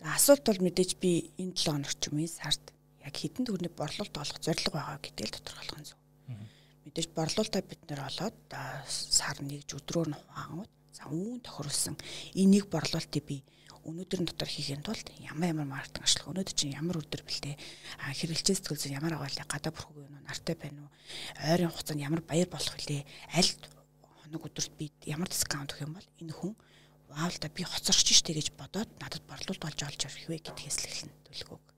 [0.00, 2.64] Асуулт бол мэдээж би энэ 7 хоног ч юм уу сард
[3.06, 5.98] яг хэдэн төгрөний борлуулалт олох зорилго байгаа гэдгийг тодорхойлох нь зөв.
[6.84, 8.36] Мэдээж борлуулалтаа бид нэр олоод
[8.88, 11.96] сар нэгж өдрөөр нь хуваангууд за үүн тохируулсан
[12.34, 13.36] энийг борлуулалтыг би
[13.80, 17.56] өнөөдрийн дотор хийхин тулд ямар ямар маркетинг ашиглах өнөөдөр чинь ямар өдөр бэлтээ
[18.04, 20.90] а хэрэглэгчийн сэтгэл зүйн ямар агуулга гадаа бүрхэг юм уу нартай байна уу
[21.48, 23.02] ойрын хугацаанд ямар баяр болох вүлээ
[23.40, 23.50] аль
[24.20, 26.52] хоног өдөрт би ямар дискаунт өгөх юм бол энэ хүн
[27.08, 30.76] вау л да би хоцорч штэ гэж бодоод надад борлуулалт болж олж авах вэ гэдгээс
[30.84, 31.69] л эхэлнэ төлөвлөгөөг.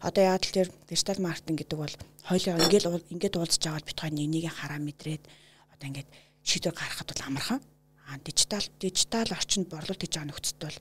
[0.00, 1.94] Одоо яг л тэр дижитал маркетинг гэдэг бол
[2.28, 5.22] хоёулаа ингээд ингээд уулзж аваад бит хоёр нэг нэгийг хараа мэдрээд
[5.74, 6.08] одоо ингээд
[6.44, 7.60] шийдвэр гаргахад бол амархан
[8.08, 10.78] а дижитал дижитал орчинд борлуулалт хийж байгаа нөхцөлд бол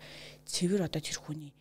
[0.47, 1.51] цэвэр одоо тэр хүний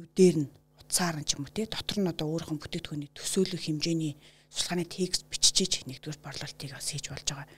[0.00, 0.48] нүдээр нь
[0.80, 4.14] утсаар нь ч юм уу те дотор нь одоо өөрийнхөө бүтээгдэхүүний төсөөлөх хэмжээний
[4.48, 7.48] судалгааны текст биччихэж нэгдүгээр борлуулалтыг бас хийж болж байгаа.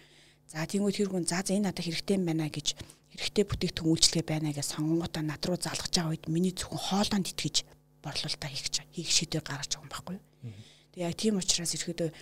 [0.50, 2.66] За тиймүүд тэр хүн за за энэ надад хэрэгтэй юм байна гэж
[3.14, 7.56] хэрэгтэй бүтээгдэхүүн үйлчлэгээ байна гэж сонгонгуудаа над руу залгаж байгаа үед миний зөвхөн хоолоонд итгэж
[8.02, 10.24] борлуулалтаа хийх хийх шийдвэр гаргаж байгаа юм байхгүй юу.
[10.92, 12.12] Тэгээ яг тийм учраас ирэхэд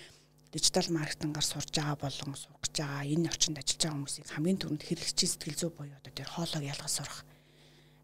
[0.52, 5.30] дижитал маркетингаар сурж байгаа болон сургаж байгаа энэ орчинд ажиллаж байгаа хүмүүсийг хамгийн түрүүнд хэрэглэгчийн
[5.30, 7.20] сэтгэл зүй буюу одоо тэр хоолойг ялгаж сурах.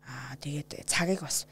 [0.07, 1.47] Аа тэгээд цагийг бас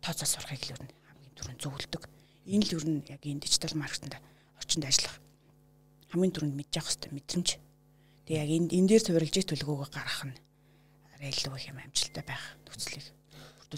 [0.00, 2.02] тооцоо сурахыг л ер нь хамгийн түрүүнд зөвлөдөг.
[2.48, 4.16] Энэ л ер нь яг энэ дижитал маркетинд
[4.56, 5.16] орчинд ажиллах
[6.12, 7.48] хамгийн түрүүнд мэдж явах хэрэгтэй мэдрэмж.
[8.24, 10.36] Тэгээ яг энэ энэ дээр суурилж төлөвлөгөөгөө гаргах нь
[11.16, 13.15] арай илүү их юм амжилттай байх нөхцөлийг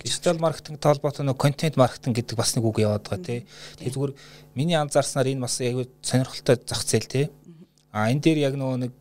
[0.04, 3.40] Дижитал маркетинг толботой нөө контент маркетинг гэдэг бас нэг үг яваад байгаа тий.
[3.78, 4.12] Тэгээ зүгээр
[4.54, 7.26] миний анзаарснаар энэ бас яг сонирхолтой зах зээл тий.
[7.92, 8.92] А энэ дээр яг нөгөө нэг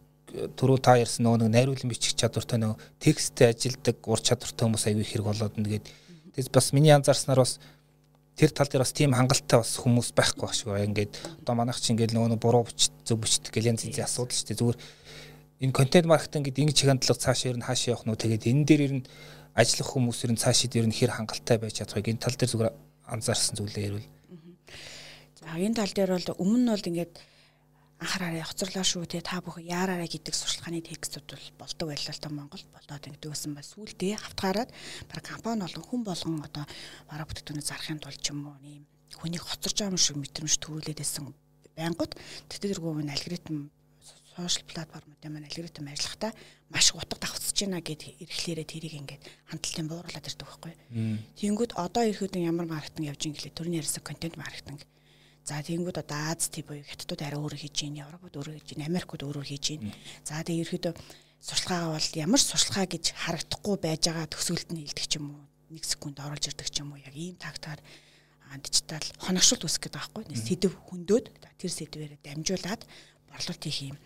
[0.60, 5.06] түрүү та ярьсан нөгөө нэг найруулгын бичих чадвартай нөгөө тексттэй ажилдаг ур чадвартай хүмүүс аягүй
[5.08, 5.86] хэрэг болоод нэгээд
[6.36, 7.60] тэгээс бас миний анзаарснаар бас
[8.38, 10.78] тэр тал дээр бас тийм хангалттай бас хүмүүс байхгүй баг шүү.
[10.94, 14.48] Ингээд одоо манайх чи ингээд нөгөө буруу бичт зөв бичт гэл янз янзын асуудал шүү
[14.52, 14.60] дээ.
[14.62, 14.78] Зүгээр
[15.66, 18.66] энэ контент маркетинг гэдэг ингэ чиг хандлага цаашаа ер нь хаашаа явах нь тэгээд энэ
[18.70, 19.06] дээр ер нь
[19.58, 22.70] ажиллах хүмүүс ер нь цаашид ер нь хэр хангалттай байж чадахыг энэ тал дээр зүгээр
[23.10, 24.08] анзаарсан зүйлээ ярил.
[25.42, 27.14] За энэ тал дээр бол өмнө нь бол ингээд
[27.98, 32.30] анхаараарай хоцорлоо шүү те та бүхэн яараарай гэдэг сурчлагын текстүүд бол болдог байлаа л та
[32.30, 34.70] Монголд болоод ингээд байсан ба сүултээ хавтгаараад
[35.10, 36.66] баг компани болон хүн болгон одоо
[37.10, 38.86] бараа бүтээгдэхүүнээ зарахын тулд ч юм уу ийм
[39.18, 41.34] хүнийг хоцорж байгаа юм шиг мэдрэмж төрүүлээд байсан
[41.74, 42.14] байнгут
[42.54, 43.58] тэтгэргүй нь алгоритм
[44.38, 46.32] сошиал платформуудын маань алгоритм ажиллахдаа
[46.70, 50.74] маш утга давхцж байна гэд эрхлээрээ тэрийг ингээд хандлтын бууруулад ирдэг байхгүй.
[51.42, 54.86] Тэнгүүд одоо ирэхэд ямар маркетинг явж ин гэлээ төрний ярьсан контент маркетинг.
[55.42, 58.86] За тэнгүүд одоо Аз тий буюу хятадууд арай өөр хийж гин, Европод өөр хийж гин,
[58.86, 59.90] Америкууд өөр хийж гин.
[60.22, 60.86] За тэгээ ирэхэд
[61.42, 65.42] сурчлагаа бол ямар сурчлагаа гэж харагдахгүй байж байгаа төсөөлт нь хилдэг ч юм уу.
[65.72, 67.00] Нэг секунд оруулж ирдэг ч юм уу.
[67.00, 67.80] Яг ийм тактаар
[68.60, 70.24] дижитал хоногшуулт үүсгэх гэдэг байхгүй.
[70.36, 72.84] Сэдв хөндөд тэр сэдвээр дамжуулаад
[73.32, 73.98] борлуулалт хийх юм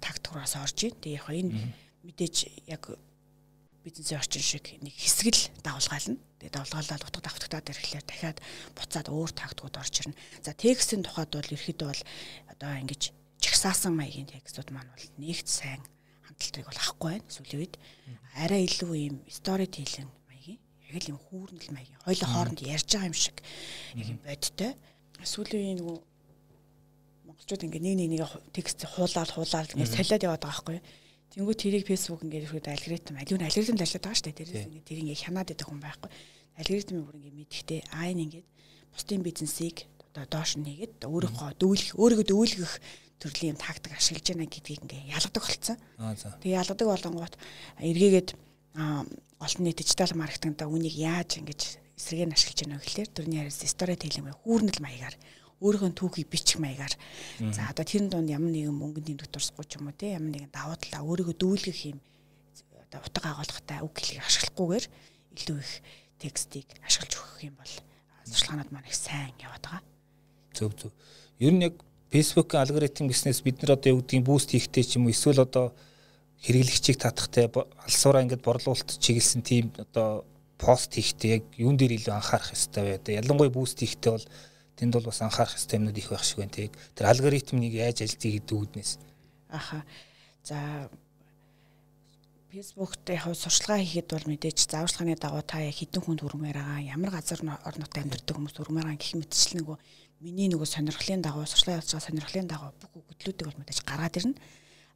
[0.00, 0.94] тактикураас орж ийн.
[1.00, 1.52] Тэгээ яг энэ
[2.02, 2.36] мэдээж
[2.68, 2.84] яг
[3.82, 6.18] бизнесийн орчин шиг нэг хэсэг л давалгаална.
[6.38, 8.38] Тэгээ давалгаалаад утга давтагтаад ирэхлээр дахиад
[8.78, 10.18] буцаад өөр тактикууд орж ирнэ.
[10.42, 12.02] За текстийн тухайд бол ерөөхдөө бол
[12.54, 13.02] одоо ингэж
[13.42, 15.82] чагсаасан маягийн текстүүд маань бол нэгт сайн
[16.22, 17.74] хандлтыг бол авахгүй байна сүүлийн үед.
[18.38, 23.10] Арай илүү ийм стори тейлинг маягийн яг л ийм хүүрнэл маягийн хоёулаа хооронд ярьж байгаа
[23.10, 23.36] юм шиг
[23.98, 24.72] яг юм бодтой.
[25.26, 25.98] Сүүлийн нөгөө
[27.42, 30.86] монголчууд ингээ нэг нэг нэг текст хуулаад хуулаад ингээ солиод яваад байгаа байхгүй юу.
[31.32, 34.38] Тэнгүү тэрийг фэйсбુક ингээ ирэхэд алгоритм аль нь алгоритм ажиллаад байгаа шүү дээ.
[34.38, 36.10] Тэрээс ингээ тэр ингээ хянаад идэх хүн байхгүй.
[36.60, 38.46] Алгоритмын бүр ингээ мэдхтэй айн ингээд
[38.94, 39.76] бусдын бизнесийг
[40.12, 42.74] одоо доош нь нэгээд өөрийнхөө дүүлэх өөрийгөө дүүлгэх
[43.18, 45.78] төрлийн юм тактик ашиглаж байна гэдгийг ингээ ялгадаг болцсон.
[46.44, 47.34] Тэгээ ялгадаг болонгууд
[47.80, 48.28] эргээгээд
[49.40, 53.96] олон нийт дижитал маркетингда үнийг яаж ингэж эсрэгээр нь ашиглаж байна гэхэлэр төрний хариус стори
[53.96, 55.16] тейлинг хүүрнэл маягаар
[55.62, 56.94] өөрийнхөө түүхийг бичих маягаар
[57.38, 60.76] за одоо тэр дунд ямар нэгэн мөнгөний дутурсгүй ч юм уу те ямар нэгэн давуу
[60.76, 61.98] талаа өөрийгөө дүүлгэх юм
[62.92, 64.84] одоо утга агуулгатай үг хэлийг ашиглахгүйгээр
[65.38, 65.72] илүү их
[66.20, 67.72] текстийг ашиглаж өгөх юм бол
[68.28, 69.82] сурчлагынууд маань их сайн яваад байгаа.
[70.52, 70.92] Зөв зөв.
[71.40, 71.74] Ер нь яг
[72.12, 75.72] Facebook-ийн алгоритм гэснээс бид нар одоо юу гэдгийг буст хийхтэй ч юм уу эсвэл одоо
[76.44, 80.28] хэрэглэгчийг татахтай алсуураа ингээд борлуулалт чиглэсэн тийм одоо
[80.60, 83.18] пост хийхтэй яг юун дээр илүү анхаарах хэрэгтэй вэ?
[83.24, 84.26] Ялангуяа буст хийхтэй бол
[84.76, 86.72] тэнд бол бас анхаарах хэрэгтэй юмнууд их байх шиг байна тийг.
[86.94, 88.92] Тэр алгоритмыг яаж ажилтгийг гэдэг үүднээс.
[89.50, 89.84] Аха.
[90.42, 90.88] За
[92.52, 96.84] Facebook дээр яг сурчлагаа хийхэд бол мэдээж зааварчилгааны дагуу та яг хідэн хүнд хүрмээр байгаа
[96.84, 99.76] ямар газар орнот амьдардаг хүмүүс хүрмээр байгаа гэх мэтчил нөгөө
[100.20, 104.36] миний нөгөө сонирхлын дагуу сурчлага явуулж байгаа сонирхлын дагуу бүх өгдлүүдийг бол мэдээж гаргаад ирнэ.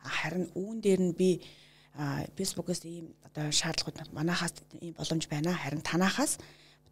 [0.05, 1.41] Харин үүн дээр нь би
[2.37, 4.53] Facebook-оос ийм одоо шаардлагууд манахаас
[4.85, 5.57] ийм боломж байна.
[5.57, 6.37] Харин танахаас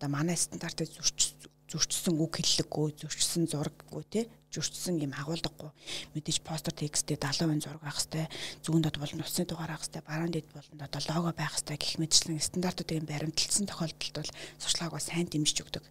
[0.01, 1.37] одоо манай стандартыг зөрч
[1.75, 4.23] зөрчсөн үг хэллэггүй, зөрчсөн зураггүй те
[4.55, 5.71] зөрчсөн юм агуулгагүй.
[6.15, 8.31] Мэдээж постэр текстээ 70% зураг байх хэвээр,
[8.63, 11.99] зүүн дод болон усны дугаар байх хэвээр, баруун дэд болон одоо лого байх хэвээр гэх
[11.99, 14.31] мэтчлэн стандартуудыг баримталсан тохиолдолд бол
[14.63, 15.85] сурчлагаа сайн дэмжиж өгдөг.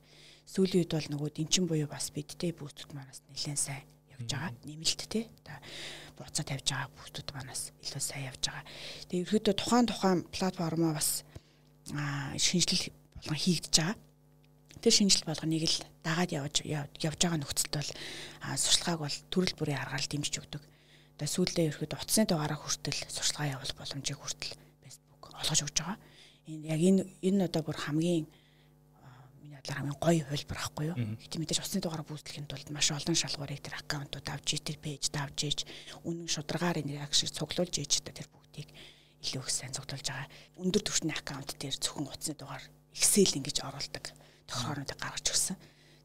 [0.48, 3.84] Сүүлийн үед бол нөгөө дэнчин буюу бас бидтэй бүүстүүд манаас нэлээд сайн
[4.16, 4.52] явж байгаа.
[4.64, 5.28] Нэмэлт те.
[5.44, 5.60] Одоо
[6.20, 8.64] буцаа тавьж байгаа бүүстүүд манаас илүү сайн явж байгаа.
[9.08, 11.24] Тэгээ ерөөдөө тухайн тухайн платформоо бас
[12.36, 13.96] шинжилэл болгон хийгдэж байгаа
[14.82, 17.92] тэр шинжилт болгоныг л дагаад явж явж байгаа нөхцөлд бол
[18.58, 20.64] сурчлагааг бол төрөл бүрийн аргаар дэмжиж өгдөг.
[21.18, 25.98] Тэгээ сүүлдээ ирэхэд утасны дугаараа хүртэл сурчлагаа явуулах боломжийг хүртэл Facebook олгож өгч байгаа.
[26.50, 28.26] Энэ яг энэ энэ одоо бүр хамгийн
[29.40, 30.98] миний бодлоор хамгийн гоё хөлбөр ахгүй юу.
[31.22, 35.14] Гэтэ мэдээж утасны дугаараа бүүсгэхийн тулд маш олон шалгуурыг тэр аккаунтууд авч ий тэр пэйж
[35.14, 35.60] давж ийж
[36.04, 38.68] үнэн шударгаар энэ яг шиг цуглуулж ийж тэр бүгдийг
[39.24, 40.28] илүү их сайн цуглуулж байгаа.
[40.60, 44.12] Өндөр түвшний аккаунт дээр зөвхөн утасны дугаар Excel ингэж оруулдаг
[44.48, 45.58] тохиолдолд гаргаж өгсөн.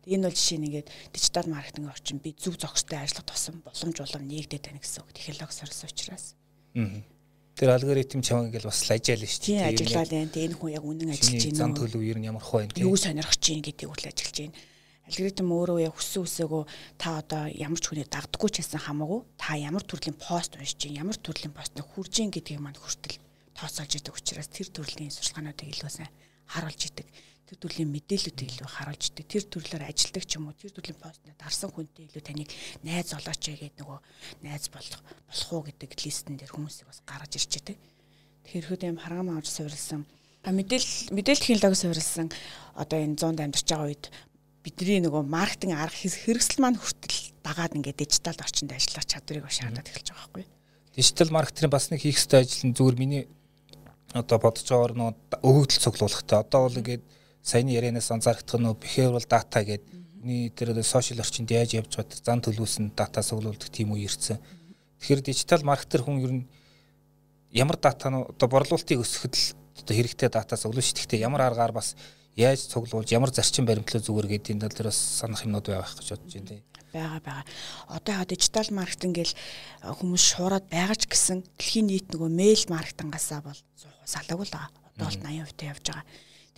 [0.09, 4.25] Энэ бол жишээ нь ингээд дижитал маркетинг орчин би зөв зохистой ажиллах тусам боломж улам
[4.25, 5.13] нэгдээд байна гэсэн үг.
[5.13, 6.25] Технологи сорсон учраас.
[7.59, 9.53] Тэр алгоритм чам ингээл бас ажиал нь шүү дээ.
[9.53, 10.33] Тийм ажиллаад байна.
[10.33, 11.61] Тэгээ энэ хүн яг үнэн ажиллаж байна.
[11.61, 12.81] Зам төлөв ер нь ямар хөө байна.
[12.81, 14.57] Юу сонирхож чинь гэдгийг үл ажиллаж байна.
[15.09, 16.63] Алгоритм өөрөө яг хүссэн үсээгөө
[17.01, 21.01] та одоо ямар ч хүний дагдаггүй ч гэсэн хамаагүй та ямар төрлийн пост уншиж чинь
[21.01, 23.17] ямар төрлийн постыг хүрж ийн гэдгийг манд хүртэл
[23.57, 26.13] тооцоолж идэг учраас тэр төрлийн сурчлагынуудыг илүү сайн
[26.53, 27.09] харуулж идэг
[27.49, 29.25] тэр төрлийн мэдээллүүдийг илүү харуулж идэг.
[29.25, 32.53] Тэр төрлөөр ажилдаг ч юм уу, тэр төрлийн постнд дарсан хүнтэй илүү таныг
[32.85, 33.99] найз олооч гэдэг нөгөө
[34.45, 37.77] найз болох болох уу гэдэг листэн дээр хүмүүсийг бас гаргаж ирж идэг.
[38.45, 40.05] Тэгэхээр юм харгаамаа авч суурилсан
[40.45, 42.29] мэдээлэл мэдээлэл технологи суурилсан
[42.77, 44.05] одоо энэ 100-д амьдарч байгаа үед
[44.63, 50.09] бидний нөгөө маркетинг арга хэрэгсэл маань хүртэл дагаад ингээд дижитал орчинд ажиллах чадварыг шаардаад эхэлж
[50.13, 50.45] байгаа байхгүй.
[50.95, 53.25] Дижитал маркетинг бас нэг хийх ёстой ажил нь зүгээр миний
[54.13, 56.39] одоо бодож байгаагаар нөгөө өгөгдөл цуглуулахтай.
[56.41, 57.05] Одоо бол ингээд
[57.49, 62.43] саяны ярианаас анзаарах нь behavioral data гэдэг Миний тэр сошиал орчинд яаж явж бод зан
[62.43, 64.43] төлөвлөсөн дата суглуулдаг тийм үе ирсэн.
[64.99, 66.45] Тэгэхээр дижитал маркетер хүн ер нь
[67.55, 69.47] ямар дата нь одоо борлуулалтыг өсгөхөд л
[69.79, 71.95] одоо хэрэгтэй дата суглуулж шитгэхдээ ямар аргаар бас
[72.35, 76.09] яаж цуглуулж ямар зарчим баримтлал зүгээр гэдэг энэ тал дээр бас санах юмнууд байх гэж
[76.19, 76.63] бодож байна тийм.
[76.91, 77.43] Бага бага.
[77.87, 79.39] Одоо яа дижитал маркетинг гэл
[79.87, 83.61] хүмүүс шуураад байгаа ч гэсэн дэлхийн нийт нөгөө мэйл маркетингасаа бол
[84.03, 84.75] салаагүй л байгаа.
[84.99, 86.03] Одоо бол 80% явж байгаа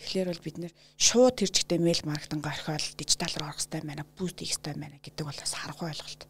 [0.00, 4.08] Тэгэхээр бол бид нэр шууд тэр чигтээ мэйл маркетинг орхиол дижитал руу орох хэрэгтэй байна,
[4.16, 6.22] буст хийх хэрэгтэй байна гэдэг бол бас харахгүй ойлголт.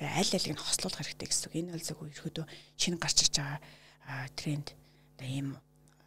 [0.00, 1.56] Аль алиг нь хослуулах хэрэгтэй гэсэн үг.
[1.60, 2.46] Энэ бол зөв ерөөдөө
[2.80, 3.60] шинэ гарч ирж байгаа
[4.36, 4.72] тренд
[5.16, 5.48] одоо ийм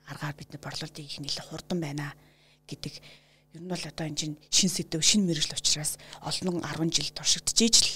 [0.09, 2.13] аргаар бид нар борлуулалтыг их нэлээд хурдан байна
[2.65, 2.93] гэдэг
[3.53, 7.75] ер нь бол одоо энэ чинь шин сэдв шин мэрэгжил учраас олон 10 жил туршигдчихэж
[7.81, 7.89] л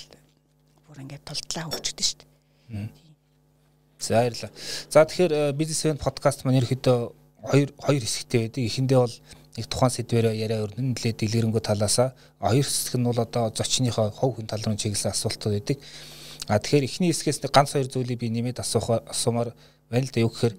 [0.90, 2.90] бүр ингээд тултлаа хөгждөг шүү дээ.
[4.02, 4.52] За баярлалаа.
[4.90, 8.64] За тэгэхээр бизнес подкаст маань ерөөхдөө хоёр хоёр хэсэгтэй байдаг.
[8.66, 9.16] Эхэндээ бол
[9.58, 14.40] нэг тухайн сэдвээр яриа өрнөн нэлээд дэлгэрэнгүй талаасаа хоёр хэсэг нь бол одоо зочныхоо хов
[14.40, 15.78] хүн тал руу чиглэсэн асуултууд байдаг.
[16.48, 19.52] А тэгэхээр эхний хэсгээс нэг ганц хоёр зүйлийг би нэмээд асуух асуумаар
[19.92, 20.56] байна л да юу гэхээр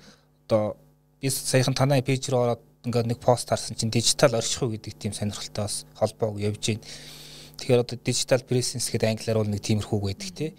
[0.46, 0.76] одоо
[1.20, 5.12] би саяхан танай пэйж рүү ороод ингээд нэг пост харсан чинь дижитал оршихуй гэдэг тийм
[5.14, 6.84] сонирхолтой бас холбоог явж байна.
[7.58, 10.50] Тэгэхээр одоо дижитал presence гэдэг англиар бол нэг тиймэрхүү байдаг тий.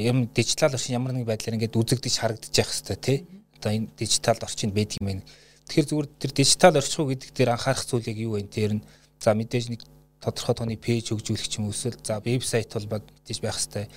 [0.00, 3.18] Юм дижитал орчин ямар нэг байдлаар ингээд үзэгдэж харагдаж явах хэвээр тий.
[3.62, 5.24] Одоо энэ дижитал орчинд байдаг юм байна
[5.72, 8.50] Тэгэхээр зүгээр тэр дижитал орчхуу гэдэг дээр анхаарах зүйлийг юу вэ?
[8.50, 8.84] Тэр нь
[9.16, 9.80] за мэдээж нэг
[10.20, 13.88] тодорхой тооны пэйж хөгжүүлэх ч юм эсвэл за вебсайт бол мэдээж байх хэвээр.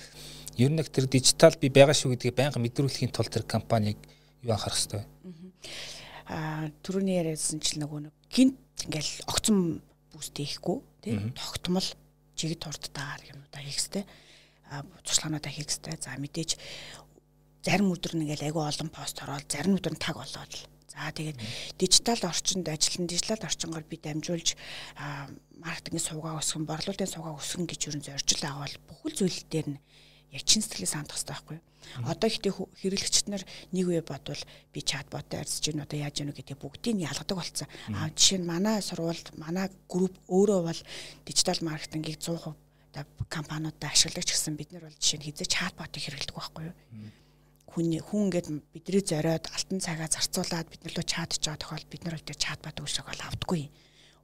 [0.56, 4.00] Ер нь тэр дижитал би байгаа шүү гэдгийг байнга мэдрүүлэхийн тулд тэр компаниг
[4.40, 5.04] юу анхаарах хэвээр.
[6.32, 8.56] Аа түрүүний яриадсан чинь нөгөө нэг гинт
[8.88, 9.84] ингээл огцон
[10.16, 11.86] бүст хийхгүй тийм тогтмол
[12.40, 14.06] жигд турдтаагаар юмудаа хийх хэвээр.
[14.72, 16.00] Аа туршлагаануудаа хийх хэвээр.
[16.00, 16.50] За мэдээж
[17.66, 20.64] зарим өдөр нэгэл айгүй олон пост ороод зарим өдөр нь таг болоод л
[20.96, 21.36] За тэгээд
[21.76, 24.56] дижитал орчинд ажиллан дижитал орчингоор би дамжуулж
[25.60, 29.80] маркетингийн сувгаа өсгөн, борлуулалтын сувгаа өсгөн гэж юу зоржил авал бүхэл зүйл дээр нь
[30.32, 31.64] яг чин сэтгэлээ сандах хэрэгтэй байхгүй юу?
[32.08, 33.44] Одоо ихтэй хэрэглэгчид нар
[33.76, 37.68] нэг үе бодвол би чатботоор арьсж гин одоо яаж яах гэдэг бүгдийг ялгадаг болсон.
[37.92, 40.80] Аа жишээ нь манай сургуульд манай групп өөрөө бол
[41.28, 42.56] дижитал маркетингийг 100%
[43.28, 46.76] компаниудад ашигладаг ч гэсэн бид нар бол жишээ нь хизээ чатботыг хэрэглэдэг байхгүй юу?
[47.70, 52.02] Хүн хүн ингээд бидний зориод алтан цагаа зарцуулаад бид нар руу чатж байгаа тохиолдолд бид
[52.04, 53.62] нар өдөр чат бат үүсэх бол авдаггүй.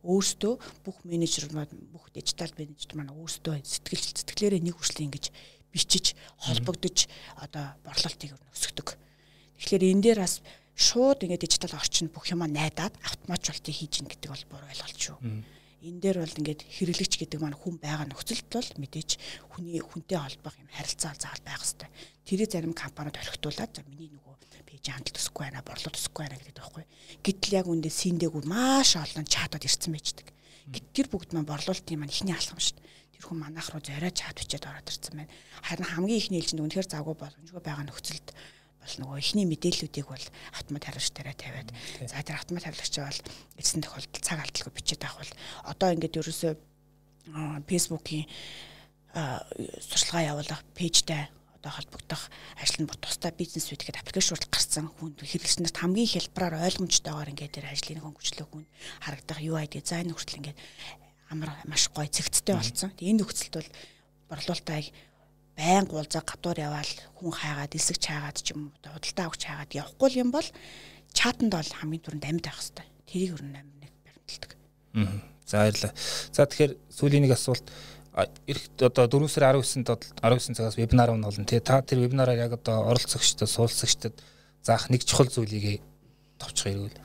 [0.03, 1.47] Өөрөөсөө бүх менежер
[1.93, 5.25] бүх дижитал менежер маань өөрөөсөө сэтгэл сэтгэлээрээ нэг хүртэл ингэж
[5.71, 7.07] бичиж холбогдож
[7.39, 8.89] одоо борлуулалтыг өсгдөг.
[9.59, 10.43] Тэгэхээр энэ дээр бас
[10.75, 15.19] шууд ингээд дижитал орчинд бүх юмаа найдаад автоматжуулалтыг хийж ин гэдэг бол буруу ойлголт шүү
[15.83, 19.11] энэ дээр бол ингээд хэрэглэгч гэдэг маань хүн байгаа нөхцөлд бол мэдээж
[19.51, 21.91] хүний хүнтэй холбох юм харилцаа заал байх хэрэгтэй.
[22.23, 24.33] Тэрийг зарим компаниуд орхитуулаад за миний нөгөө
[24.73, 26.85] пэйж хандлт төсөхгүй байна, борлуулалт төсөхгүй байна гэдэг байхгүй.
[27.27, 30.29] Гэтэл яг үндэ синдэггүй маш олон чатууд ирсэн байждаг.
[30.73, 32.89] Гэт тэр бүгд маань борлуулалтын маань ихний алхам шүү дээ.
[33.13, 35.35] Тэр хүн манайх руу зориод чат бичээд ороод ирсэн байна.
[35.67, 38.29] Харин хамгийн ихний ээлжинд үнэхээр завгүй боломжгүй байгаа нөхцөлд
[38.83, 41.71] бол нөгөө ихний мэдээллүүдийг бол автомат хариуч тараа тавиад
[42.03, 43.21] за тэр автомат хариулагч бол
[43.57, 45.33] эцсийн тохиолдолд цаг алдалгүй бичээд авах бол
[45.71, 46.53] одоо ингээд ерөөсөө
[47.71, 48.27] фэйсбүүкийн
[49.87, 51.31] сурчлагаа явуулах пэйжтэй
[51.63, 52.23] одоо холбогдох
[52.59, 57.55] ажил нь бүр тусдаа бизнес үү гэдэг аппликейшн гарсан хүн хэрэглэгчнэрт хамгийн хялбараар ойлгомжтойгоор ингээд
[57.55, 58.65] тэр ажлын хөнгөлчлөө хүн
[58.99, 60.59] харагдах UI дизайн хүртэл ингээд
[61.31, 62.91] амар маш гоё цэгцтэй болсон.
[62.99, 63.71] Энэ нөхцөлд бол
[64.27, 64.83] борлуулалтаа
[65.57, 70.11] байн гуулзаа гадуур яваал хүн хайгаад элсэг чаагаад ч юм уу худалдаа авч чаагаад явахгүй
[70.19, 70.49] юм бол
[71.13, 72.89] чатанд бол хамгийн түрүүнд амьд байх хэвээр.
[73.09, 74.53] Тэрийг өрн амьд нэг баримталдаг.
[74.97, 75.33] Аа.
[75.45, 75.93] За баярлалаа.
[76.33, 77.67] За тэгэхээр сүүлийн нэг асуулт
[78.49, 79.89] эх одоо 4 сарын 19-нд
[80.21, 81.61] 19 цагаас вебинар нь болно тий.
[81.61, 84.17] Та тэр вебинараар яг одоо оролцогчдод, суулцагчдад
[84.65, 85.81] заах нэг чухал зүйлийг
[86.41, 87.01] товчхон иргүүл.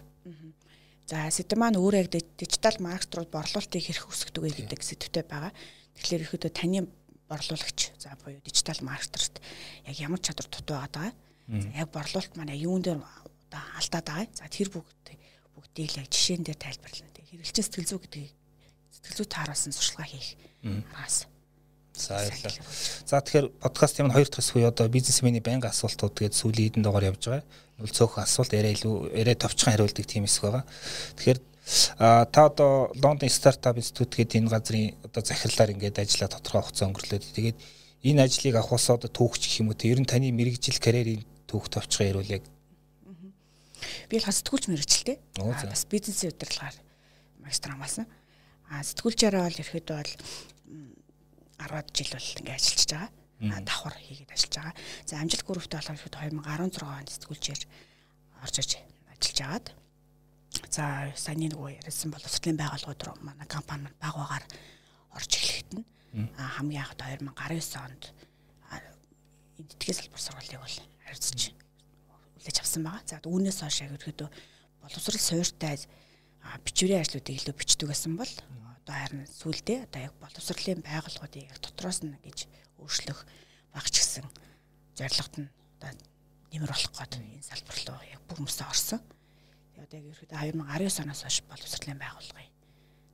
[1.07, 5.55] За сэдв маань өөрөө яг дижитал маркет руу борлуулалтыг хэрэг өсгдөг вэ гэдэг сэдвтэй байгаа.
[5.95, 6.91] Тэгэхээр ихэд таны
[7.29, 9.41] борлуулагч за буюу дижитал маркетерт
[9.85, 11.11] яг ямар чадвар дутуу байгаа.
[11.47, 14.27] За яг борлуулалт маань юун дээр одоо алдаад байгаа.
[14.35, 15.15] За тэр бүгд
[15.55, 17.11] бүгдийг л яг жишээн дээр тайлбарлана.
[17.27, 18.31] Хэрэглэгчийн сэтгэл зүй гэдгийг
[18.93, 21.27] сэтгэл зүй тааруулсан сурчлагаа хийх араас.
[21.97, 22.65] За баярлалаа.
[23.05, 26.85] За тэгэхээр подкаст юм хоёр дахь хэсэг үе одоо бизнесмений байнга асуултууд тэгээд сүүлийн хэдэн
[26.85, 27.45] дугаар явж байгаа.
[27.81, 30.63] Нүл цөөхөн асуулт яриа илүү яриа товчхон хариулдаг тийм хэсэг байгаа.
[31.17, 31.39] Тэгэхээр
[31.99, 36.88] А та одоо Лондон стартап институт гэдэг энэ газрын одоо захирлаар ингээд ажиллаа тодорхой хугацаа
[36.88, 37.58] өнгөрлөөд тэгээд
[38.08, 39.75] энэ ажлыг авахусаа одоо түүхч гэх юм уу?
[39.75, 42.43] Те ер нь таны мэрэгжил карьерийн түүх товчхон ярил яг.
[44.08, 45.17] Би л сэтгүүлч мэрэгчлээ.
[45.67, 46.77] Бас бизнесийн удирдлагаар
[47.43, 48.08] магистр хамгаалсан.
[48.71, 50.13] А сэтгүүлчээрээ бол ерөөдөө бол
[51.67, 53.12] 10 жил бол ингээд ажиллаж байгаа.
[53.67, 54.75] Давхар хийгээд ажиллаж байгаа.
[55.03, 57.62] За амжилт гүрвтэй болохоор 2016 онд сэтгүүлчээр
[58.43, 58.71] орж иж
[59.12, 59.67] ажиллаж агаад
[60.72, 64.46] За саяны нөгөө ярьсан боловсролын байгууллагууд руу манай компани баг багаар
[65.13, 65.86] орж эхлэхэд нь
[66.36, 68.04] хамгийн анх 2019 онд
[69.58, 71.41] энэ итгэл салбар сургалтыг бол харьцаж
[72.38, 73.04] хүлээж авсан байгаа.
[73.06, 74.30] За үүнээс хойш яг ерөөдөө
[74.82, 75.76] боловсрол суурьтай
[76.63, 78.34] бичвэрийн ажлуудыг илүү бичдэг гэсэн бол
[78.88, 79.84] одоо харин сүулдэ.
[79.89, 82.48] Одоо яг боловсролын байгууллагуудыг яг дотроос нь гэж
[82.80, 83.20] өөрчлөх
[83.74, 84.26] багч гисэн
[84.96, 85.50] зорилгот нь
[85.82, 85.91] одоо
[86.54, 89.02] нэмэр болох гээд энэ салбар руу яг бүх хүмүүсээ орсон.
[89.88, 92.52] Одоо яг ерөөдөө 2019 оноос хойш боловсролын байгууллагын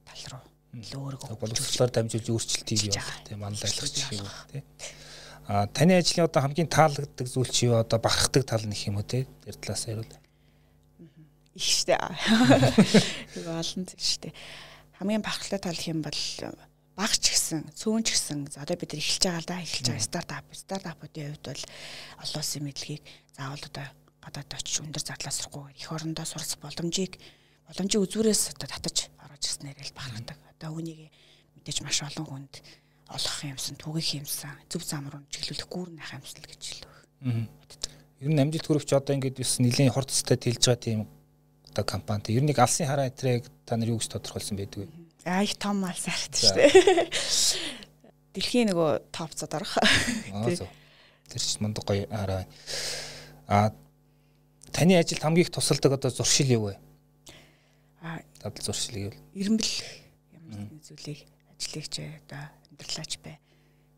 [0.09, 4.63] тал руу илүү өөрийгөө боловсролоор дамжуулж өөрчлөлтийг явуулах тийм манлайлах гэх юм тий.
[5.45, 9.05] А таны ажлын одоо хамгийн таалагддаг зүйл чи юу одоо бахархдаг тал нь юм уу
[9.05, 9.29] тий?
[9.45, 10.09] Тэр талаас ярил.
[11.53, 11.93] Их штэ.
[13.37, 14.33] Юу олон зүйл штэ.
[14.97, 16.21] Хамгийн бахархтай тал хэм бол
[16.97, 20.05] багч гэсэн, цөөн ч гэсэн за одоо бид нар эхэлж байгаа л да, эхэлж байгаа
[20.09, 21.63] стартап, стартапуудын хувьд бол
[22.21, 23.01] олон улсын мэдлэгийг
[23.33, 23.87] заавал одоо
[24.23, 27.19] гадаад очиж өндөр зардлаас сурахгүй их орондоо сурах боломжийг
[27.67, 30.39] боломжийн үзүүрээс одоо татаж орж ирснээр л бахархдаг.
[30.55, 31.11] Одоо үүнийг
[31.59, 32.53] мэдээж маш олон хүнд
[33.11, 36.93] олох юмсан, түгэх юмсан, зөв зам руу чиглүүлэх гүүрнийх юмсал гэж хэлдэг.
[37.27, 37.45] Аа.
[38.23, 40.99] Ер нь амжилт хүрэгч одоо ингээд бас нэлийн хорцтой тэлж байгаа тийм
[41.69, 44.89] одоо компанид ер нь алсын хараа этрэг та нар юу гэж тодорхойлсон байдаг вэ?
[45.27, 46.71] Аа их том мал сарт шүү дээ.
[48.33, 49.77] Дэлхийн нөгөө топ цод орох.
[51.29, 52.47] Тэр чинь мундаг гоё хараа.
[53.47, 53.71] А
[54.73, 56.77] таны ажилд хамгийн их тусалдаг одоо зуршил юу вэ?
[58.01, 59.73] Аа дадал зуршил гэвэл ирэмбэл
[60.33, 61.19] ямар нэгэн зүйлийг
[61.53, 63.37] ажлыг ч одоо амьдралаач бай.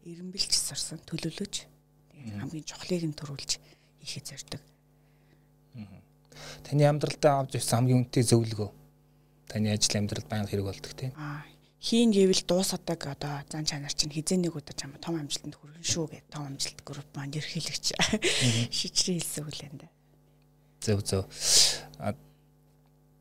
[0.03, 1.65] Ирэмбэлж сурсан төлөвлөж
[2.37, 3.51] хамгийн чухлыг нь төрүүлж
[4.03, 4.61] хийхэд зорддог.
[6.67, 8.69] Таны амьдралдаа авч ирсэн хамгийн үнэтэй зөвлөгөө
[9.49, 11.11] таны ажил амьдралд байнга хэрэг болдог тийм.
[11.15, 11.41] Аа
[11.85, 16.05] хийн гэвэл дуусадаг одоо зан чанар чинь хизээ нэг удаа чам том амжилтанд хүрэх шүү
[16.09, 17.93] гэдэг том амжилт групп маань ерхийлэгч
[18.73, 19.87] шижрийн хэлсэн үг л энэ.
[20.85, 21.25] Зөв зөв.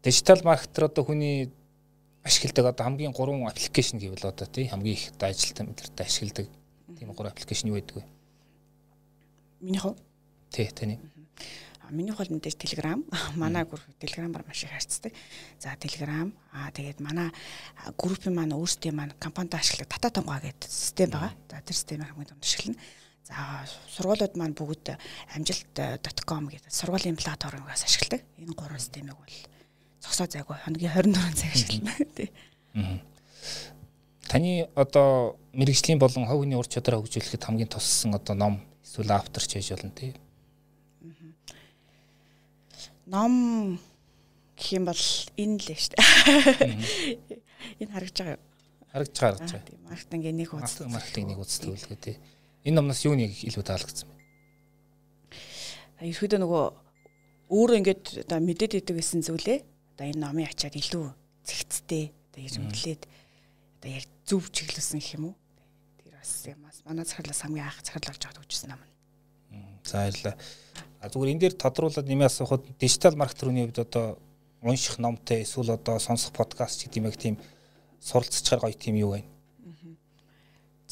[0.03, 1.51] Дижитал маркетер одоо хүний
[2.23, 6.47] ашигладаг одоо хамгийн гурван аппликейшн гэвэл одоо тий хамгийн их одоо ажилтан мэдэрт ашигладаг
[6.99, 8.05] тийм гурван аппликейшн юу байдаг вэ?
[9.61, 9.97] Миний хувь.
[10.51, 11.01] Тий таны.
[11.89, 13.01] Миний хувьд мэдээж Telegram,
[13.35, 15.13] манай групп Telegram-аар маш их харьцдаг.
[15.59, 17.33] За Telegram, аа тэгээд манай
[17.97, 21.33] группийн маань өөрсдийн маань компанид ашигладаг Tonga гэдэг систем байгаа.
[21.49, 22.77] За тэр системийг хамгийн дунд ашиглана.
[23.25, 23.65] За
[23.97, 24.97] сургуулиуд маань бүгд
[25.35, 28.23] амжилт.com гэдэг сургуулийн платформоос ашигладаг.
[28.39, 29.37] Энэ гурван системийг бол
[30.05, 32.31] зогсоо зайгүй хоногийн 24 цаг ашиглана тий.
[34.29, 39.41] Таны одоо мэрэгжлийн болон хувь хүний ур чадвараа хөгжүүлэхэд хамгийн туссан одоо ном эсвэл автор
[39.41, 40.13] ч хийж болно тий
[43.07, 43.79] ном
[44.57, 45.05] гэх юм бол
[45.37, 47.19] энэ л шүү дээ.
[47.85, 48.45] Энэ харагдж байгаа юу?
[48.93, 49.77] Харагдж байгаа харагдж байгаа.
[49.85, 50.73] Маркетинг нэг үз.
[50.89, 52.17] Маркетинг нэг үз төлөвлөгөө тий.
[52.65, 54.17] Энэ номноос юу нэг илүү таалагдсан бэ?
[56.01, 56.65] Ерөөдөө нөгөө
[57.53, 59.59] өөрөө ингээд одоо мэдээд идэг гэсэн зүйлээ
[59.95, 61.05] одоо энэ номын ачаад илүү
[61.45, 65.37] зэгцтэй одоо ирэмблээд одоо яг зөв чиглүүлсэн гэх юм уу?
[66.01, 68.81] Тэр бас юм бас манай захирлаас хамгийн анх захирлуулж аваад өгчсэн ном.
[69.85, 70.37] За баярлалаа.
[71.05, 74.17] А зүгээр энэ дээр тодруулаад нэмээ асуухад дижитал маркетерийн хувьд одоо
[74.65, 77.37] унших номтой эсвэл одоо сонсох подкаст гэдэг юм яг тийм
[78.01, 79.29] суралцчихаар гоё тийм юу байна.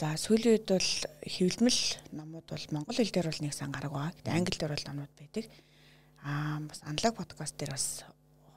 [0.03, 0.91] За сүүлийн үед бол
[1.31, 4.11] хэвлэмэл номууд бол монгол хэл дээр бол нэг сан гараг байгаа.
[4.19, 5.47] Гэтэ англи дээр бол номууд байдаг.
[6.27, 8.03] Аа бас аналог подкаст дээр бас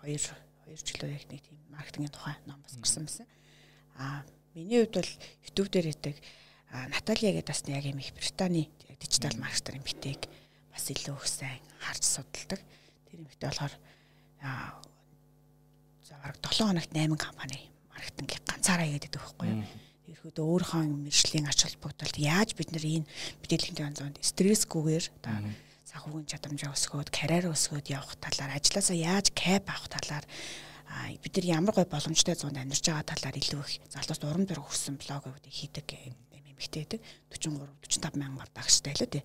[0.01, 0.25] хоёр
[0.65, 3.29] хоёр жилөө яг нэг тийм маркетингийн тухай ном бас гарсан байсан.
[3.93, 4.25] Аа
[4.57, 5.11] миний хувьд бол
[5.45, 6.17] YouTube дээр хийдэг
[6.73, 10.25] Наталья гэдэг бас яг юм их Британий дижитал маркетер юм битэг
[10.73, 12.61] бас илүү их сайн харж судалдаг.
[13.05, 13.73] Тэр юмхтэй болохоор
[16.09, 19.84] за бараг 7 хоногт 8 компани маркетингийг ганцаараа хийгээд байгаа байхгүй юу?
[20.15, 23.09] Ерхөөдөө өөрийнхөө мэржлийн ач холбогдолд яаж бид нэр энэ
[23.43, 25.35] мэдээллийн онцонд стрессгүйгээр одоо
[25.91, 30.25] санхүүгийн чадамжаа өсгөөд, карьер өсгөөд явах талаар, ажилласаа яаж кэп авах талаар
[31.19, 34.95] бид нар ямар гой боломжтой зуунд амьдарч байгаа талаар илүү их залуус урам зориг өгсөн
[35.03, 37.01] блогуудыг хийдэг юм эмэгтэй байдаг
[37.35, 39.19] 43 45 мянган дагчтай л үү.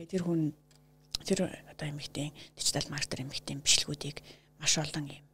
[0.00, 0.56] Тэгээ тэр хүн
[1.28, 4.24] тэр одоо эмэгтэй дижитал маркетер эмэгтэй бичлэгүүдийг
[4.56, 5.24] маш олон юм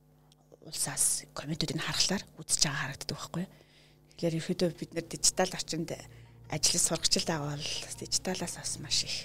[0.67, 3.47] улсаас комментүүдийг харахаар үзэж байгаа харагддаг байхгүй.
[4.17, 5.97] Тэгэхээр ерөөдөө бид нэр дижитал орчинд
[6.53, 7.65] ажиллаж сургачлал авал
[7.99, 9.17] дижиталаас бас маш их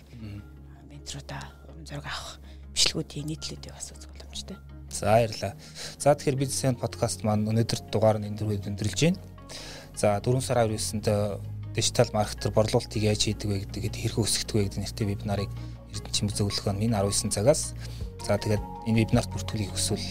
[0.89, 2.39] менторудаа урам зориг авах
[2.71, 4.57] бичлэгүүдийн нийтлүүдийг бас үзэх боломжтой.
[4.89, 5.53] За баярлалаа.
[5.99, 9.19] За тэгэхээр бизнес подкаст маань өнөөдөр дугаар нь энэ дөрөв өндөрлж байна.
[9.97, 11.07] За 4 сарын 29-нд
[11.75, 15.51] дижитал маркетер борлуулалтыг яаж хийдэг вэ гэдэг хэрэг өсгдөг вэ гэдэг нэртэй вебинарыг
[15.93, 17.77] Эрдэнэ чимэг зөвлөх нь 19 цагаас
[18.25, 20.05] за тэгээд энэ вебинарт бүртгүүлэх хүсвэл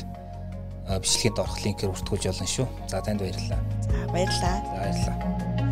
[0.87, 2.67] бичлэгийн доорх линкээр бүртгүүлж болно шүү.
[2.91, 3.61] За танд баярлалаа.
[3.83, 4.57] За баярлалаа.
[4.63, 5.66] За баярлалаа.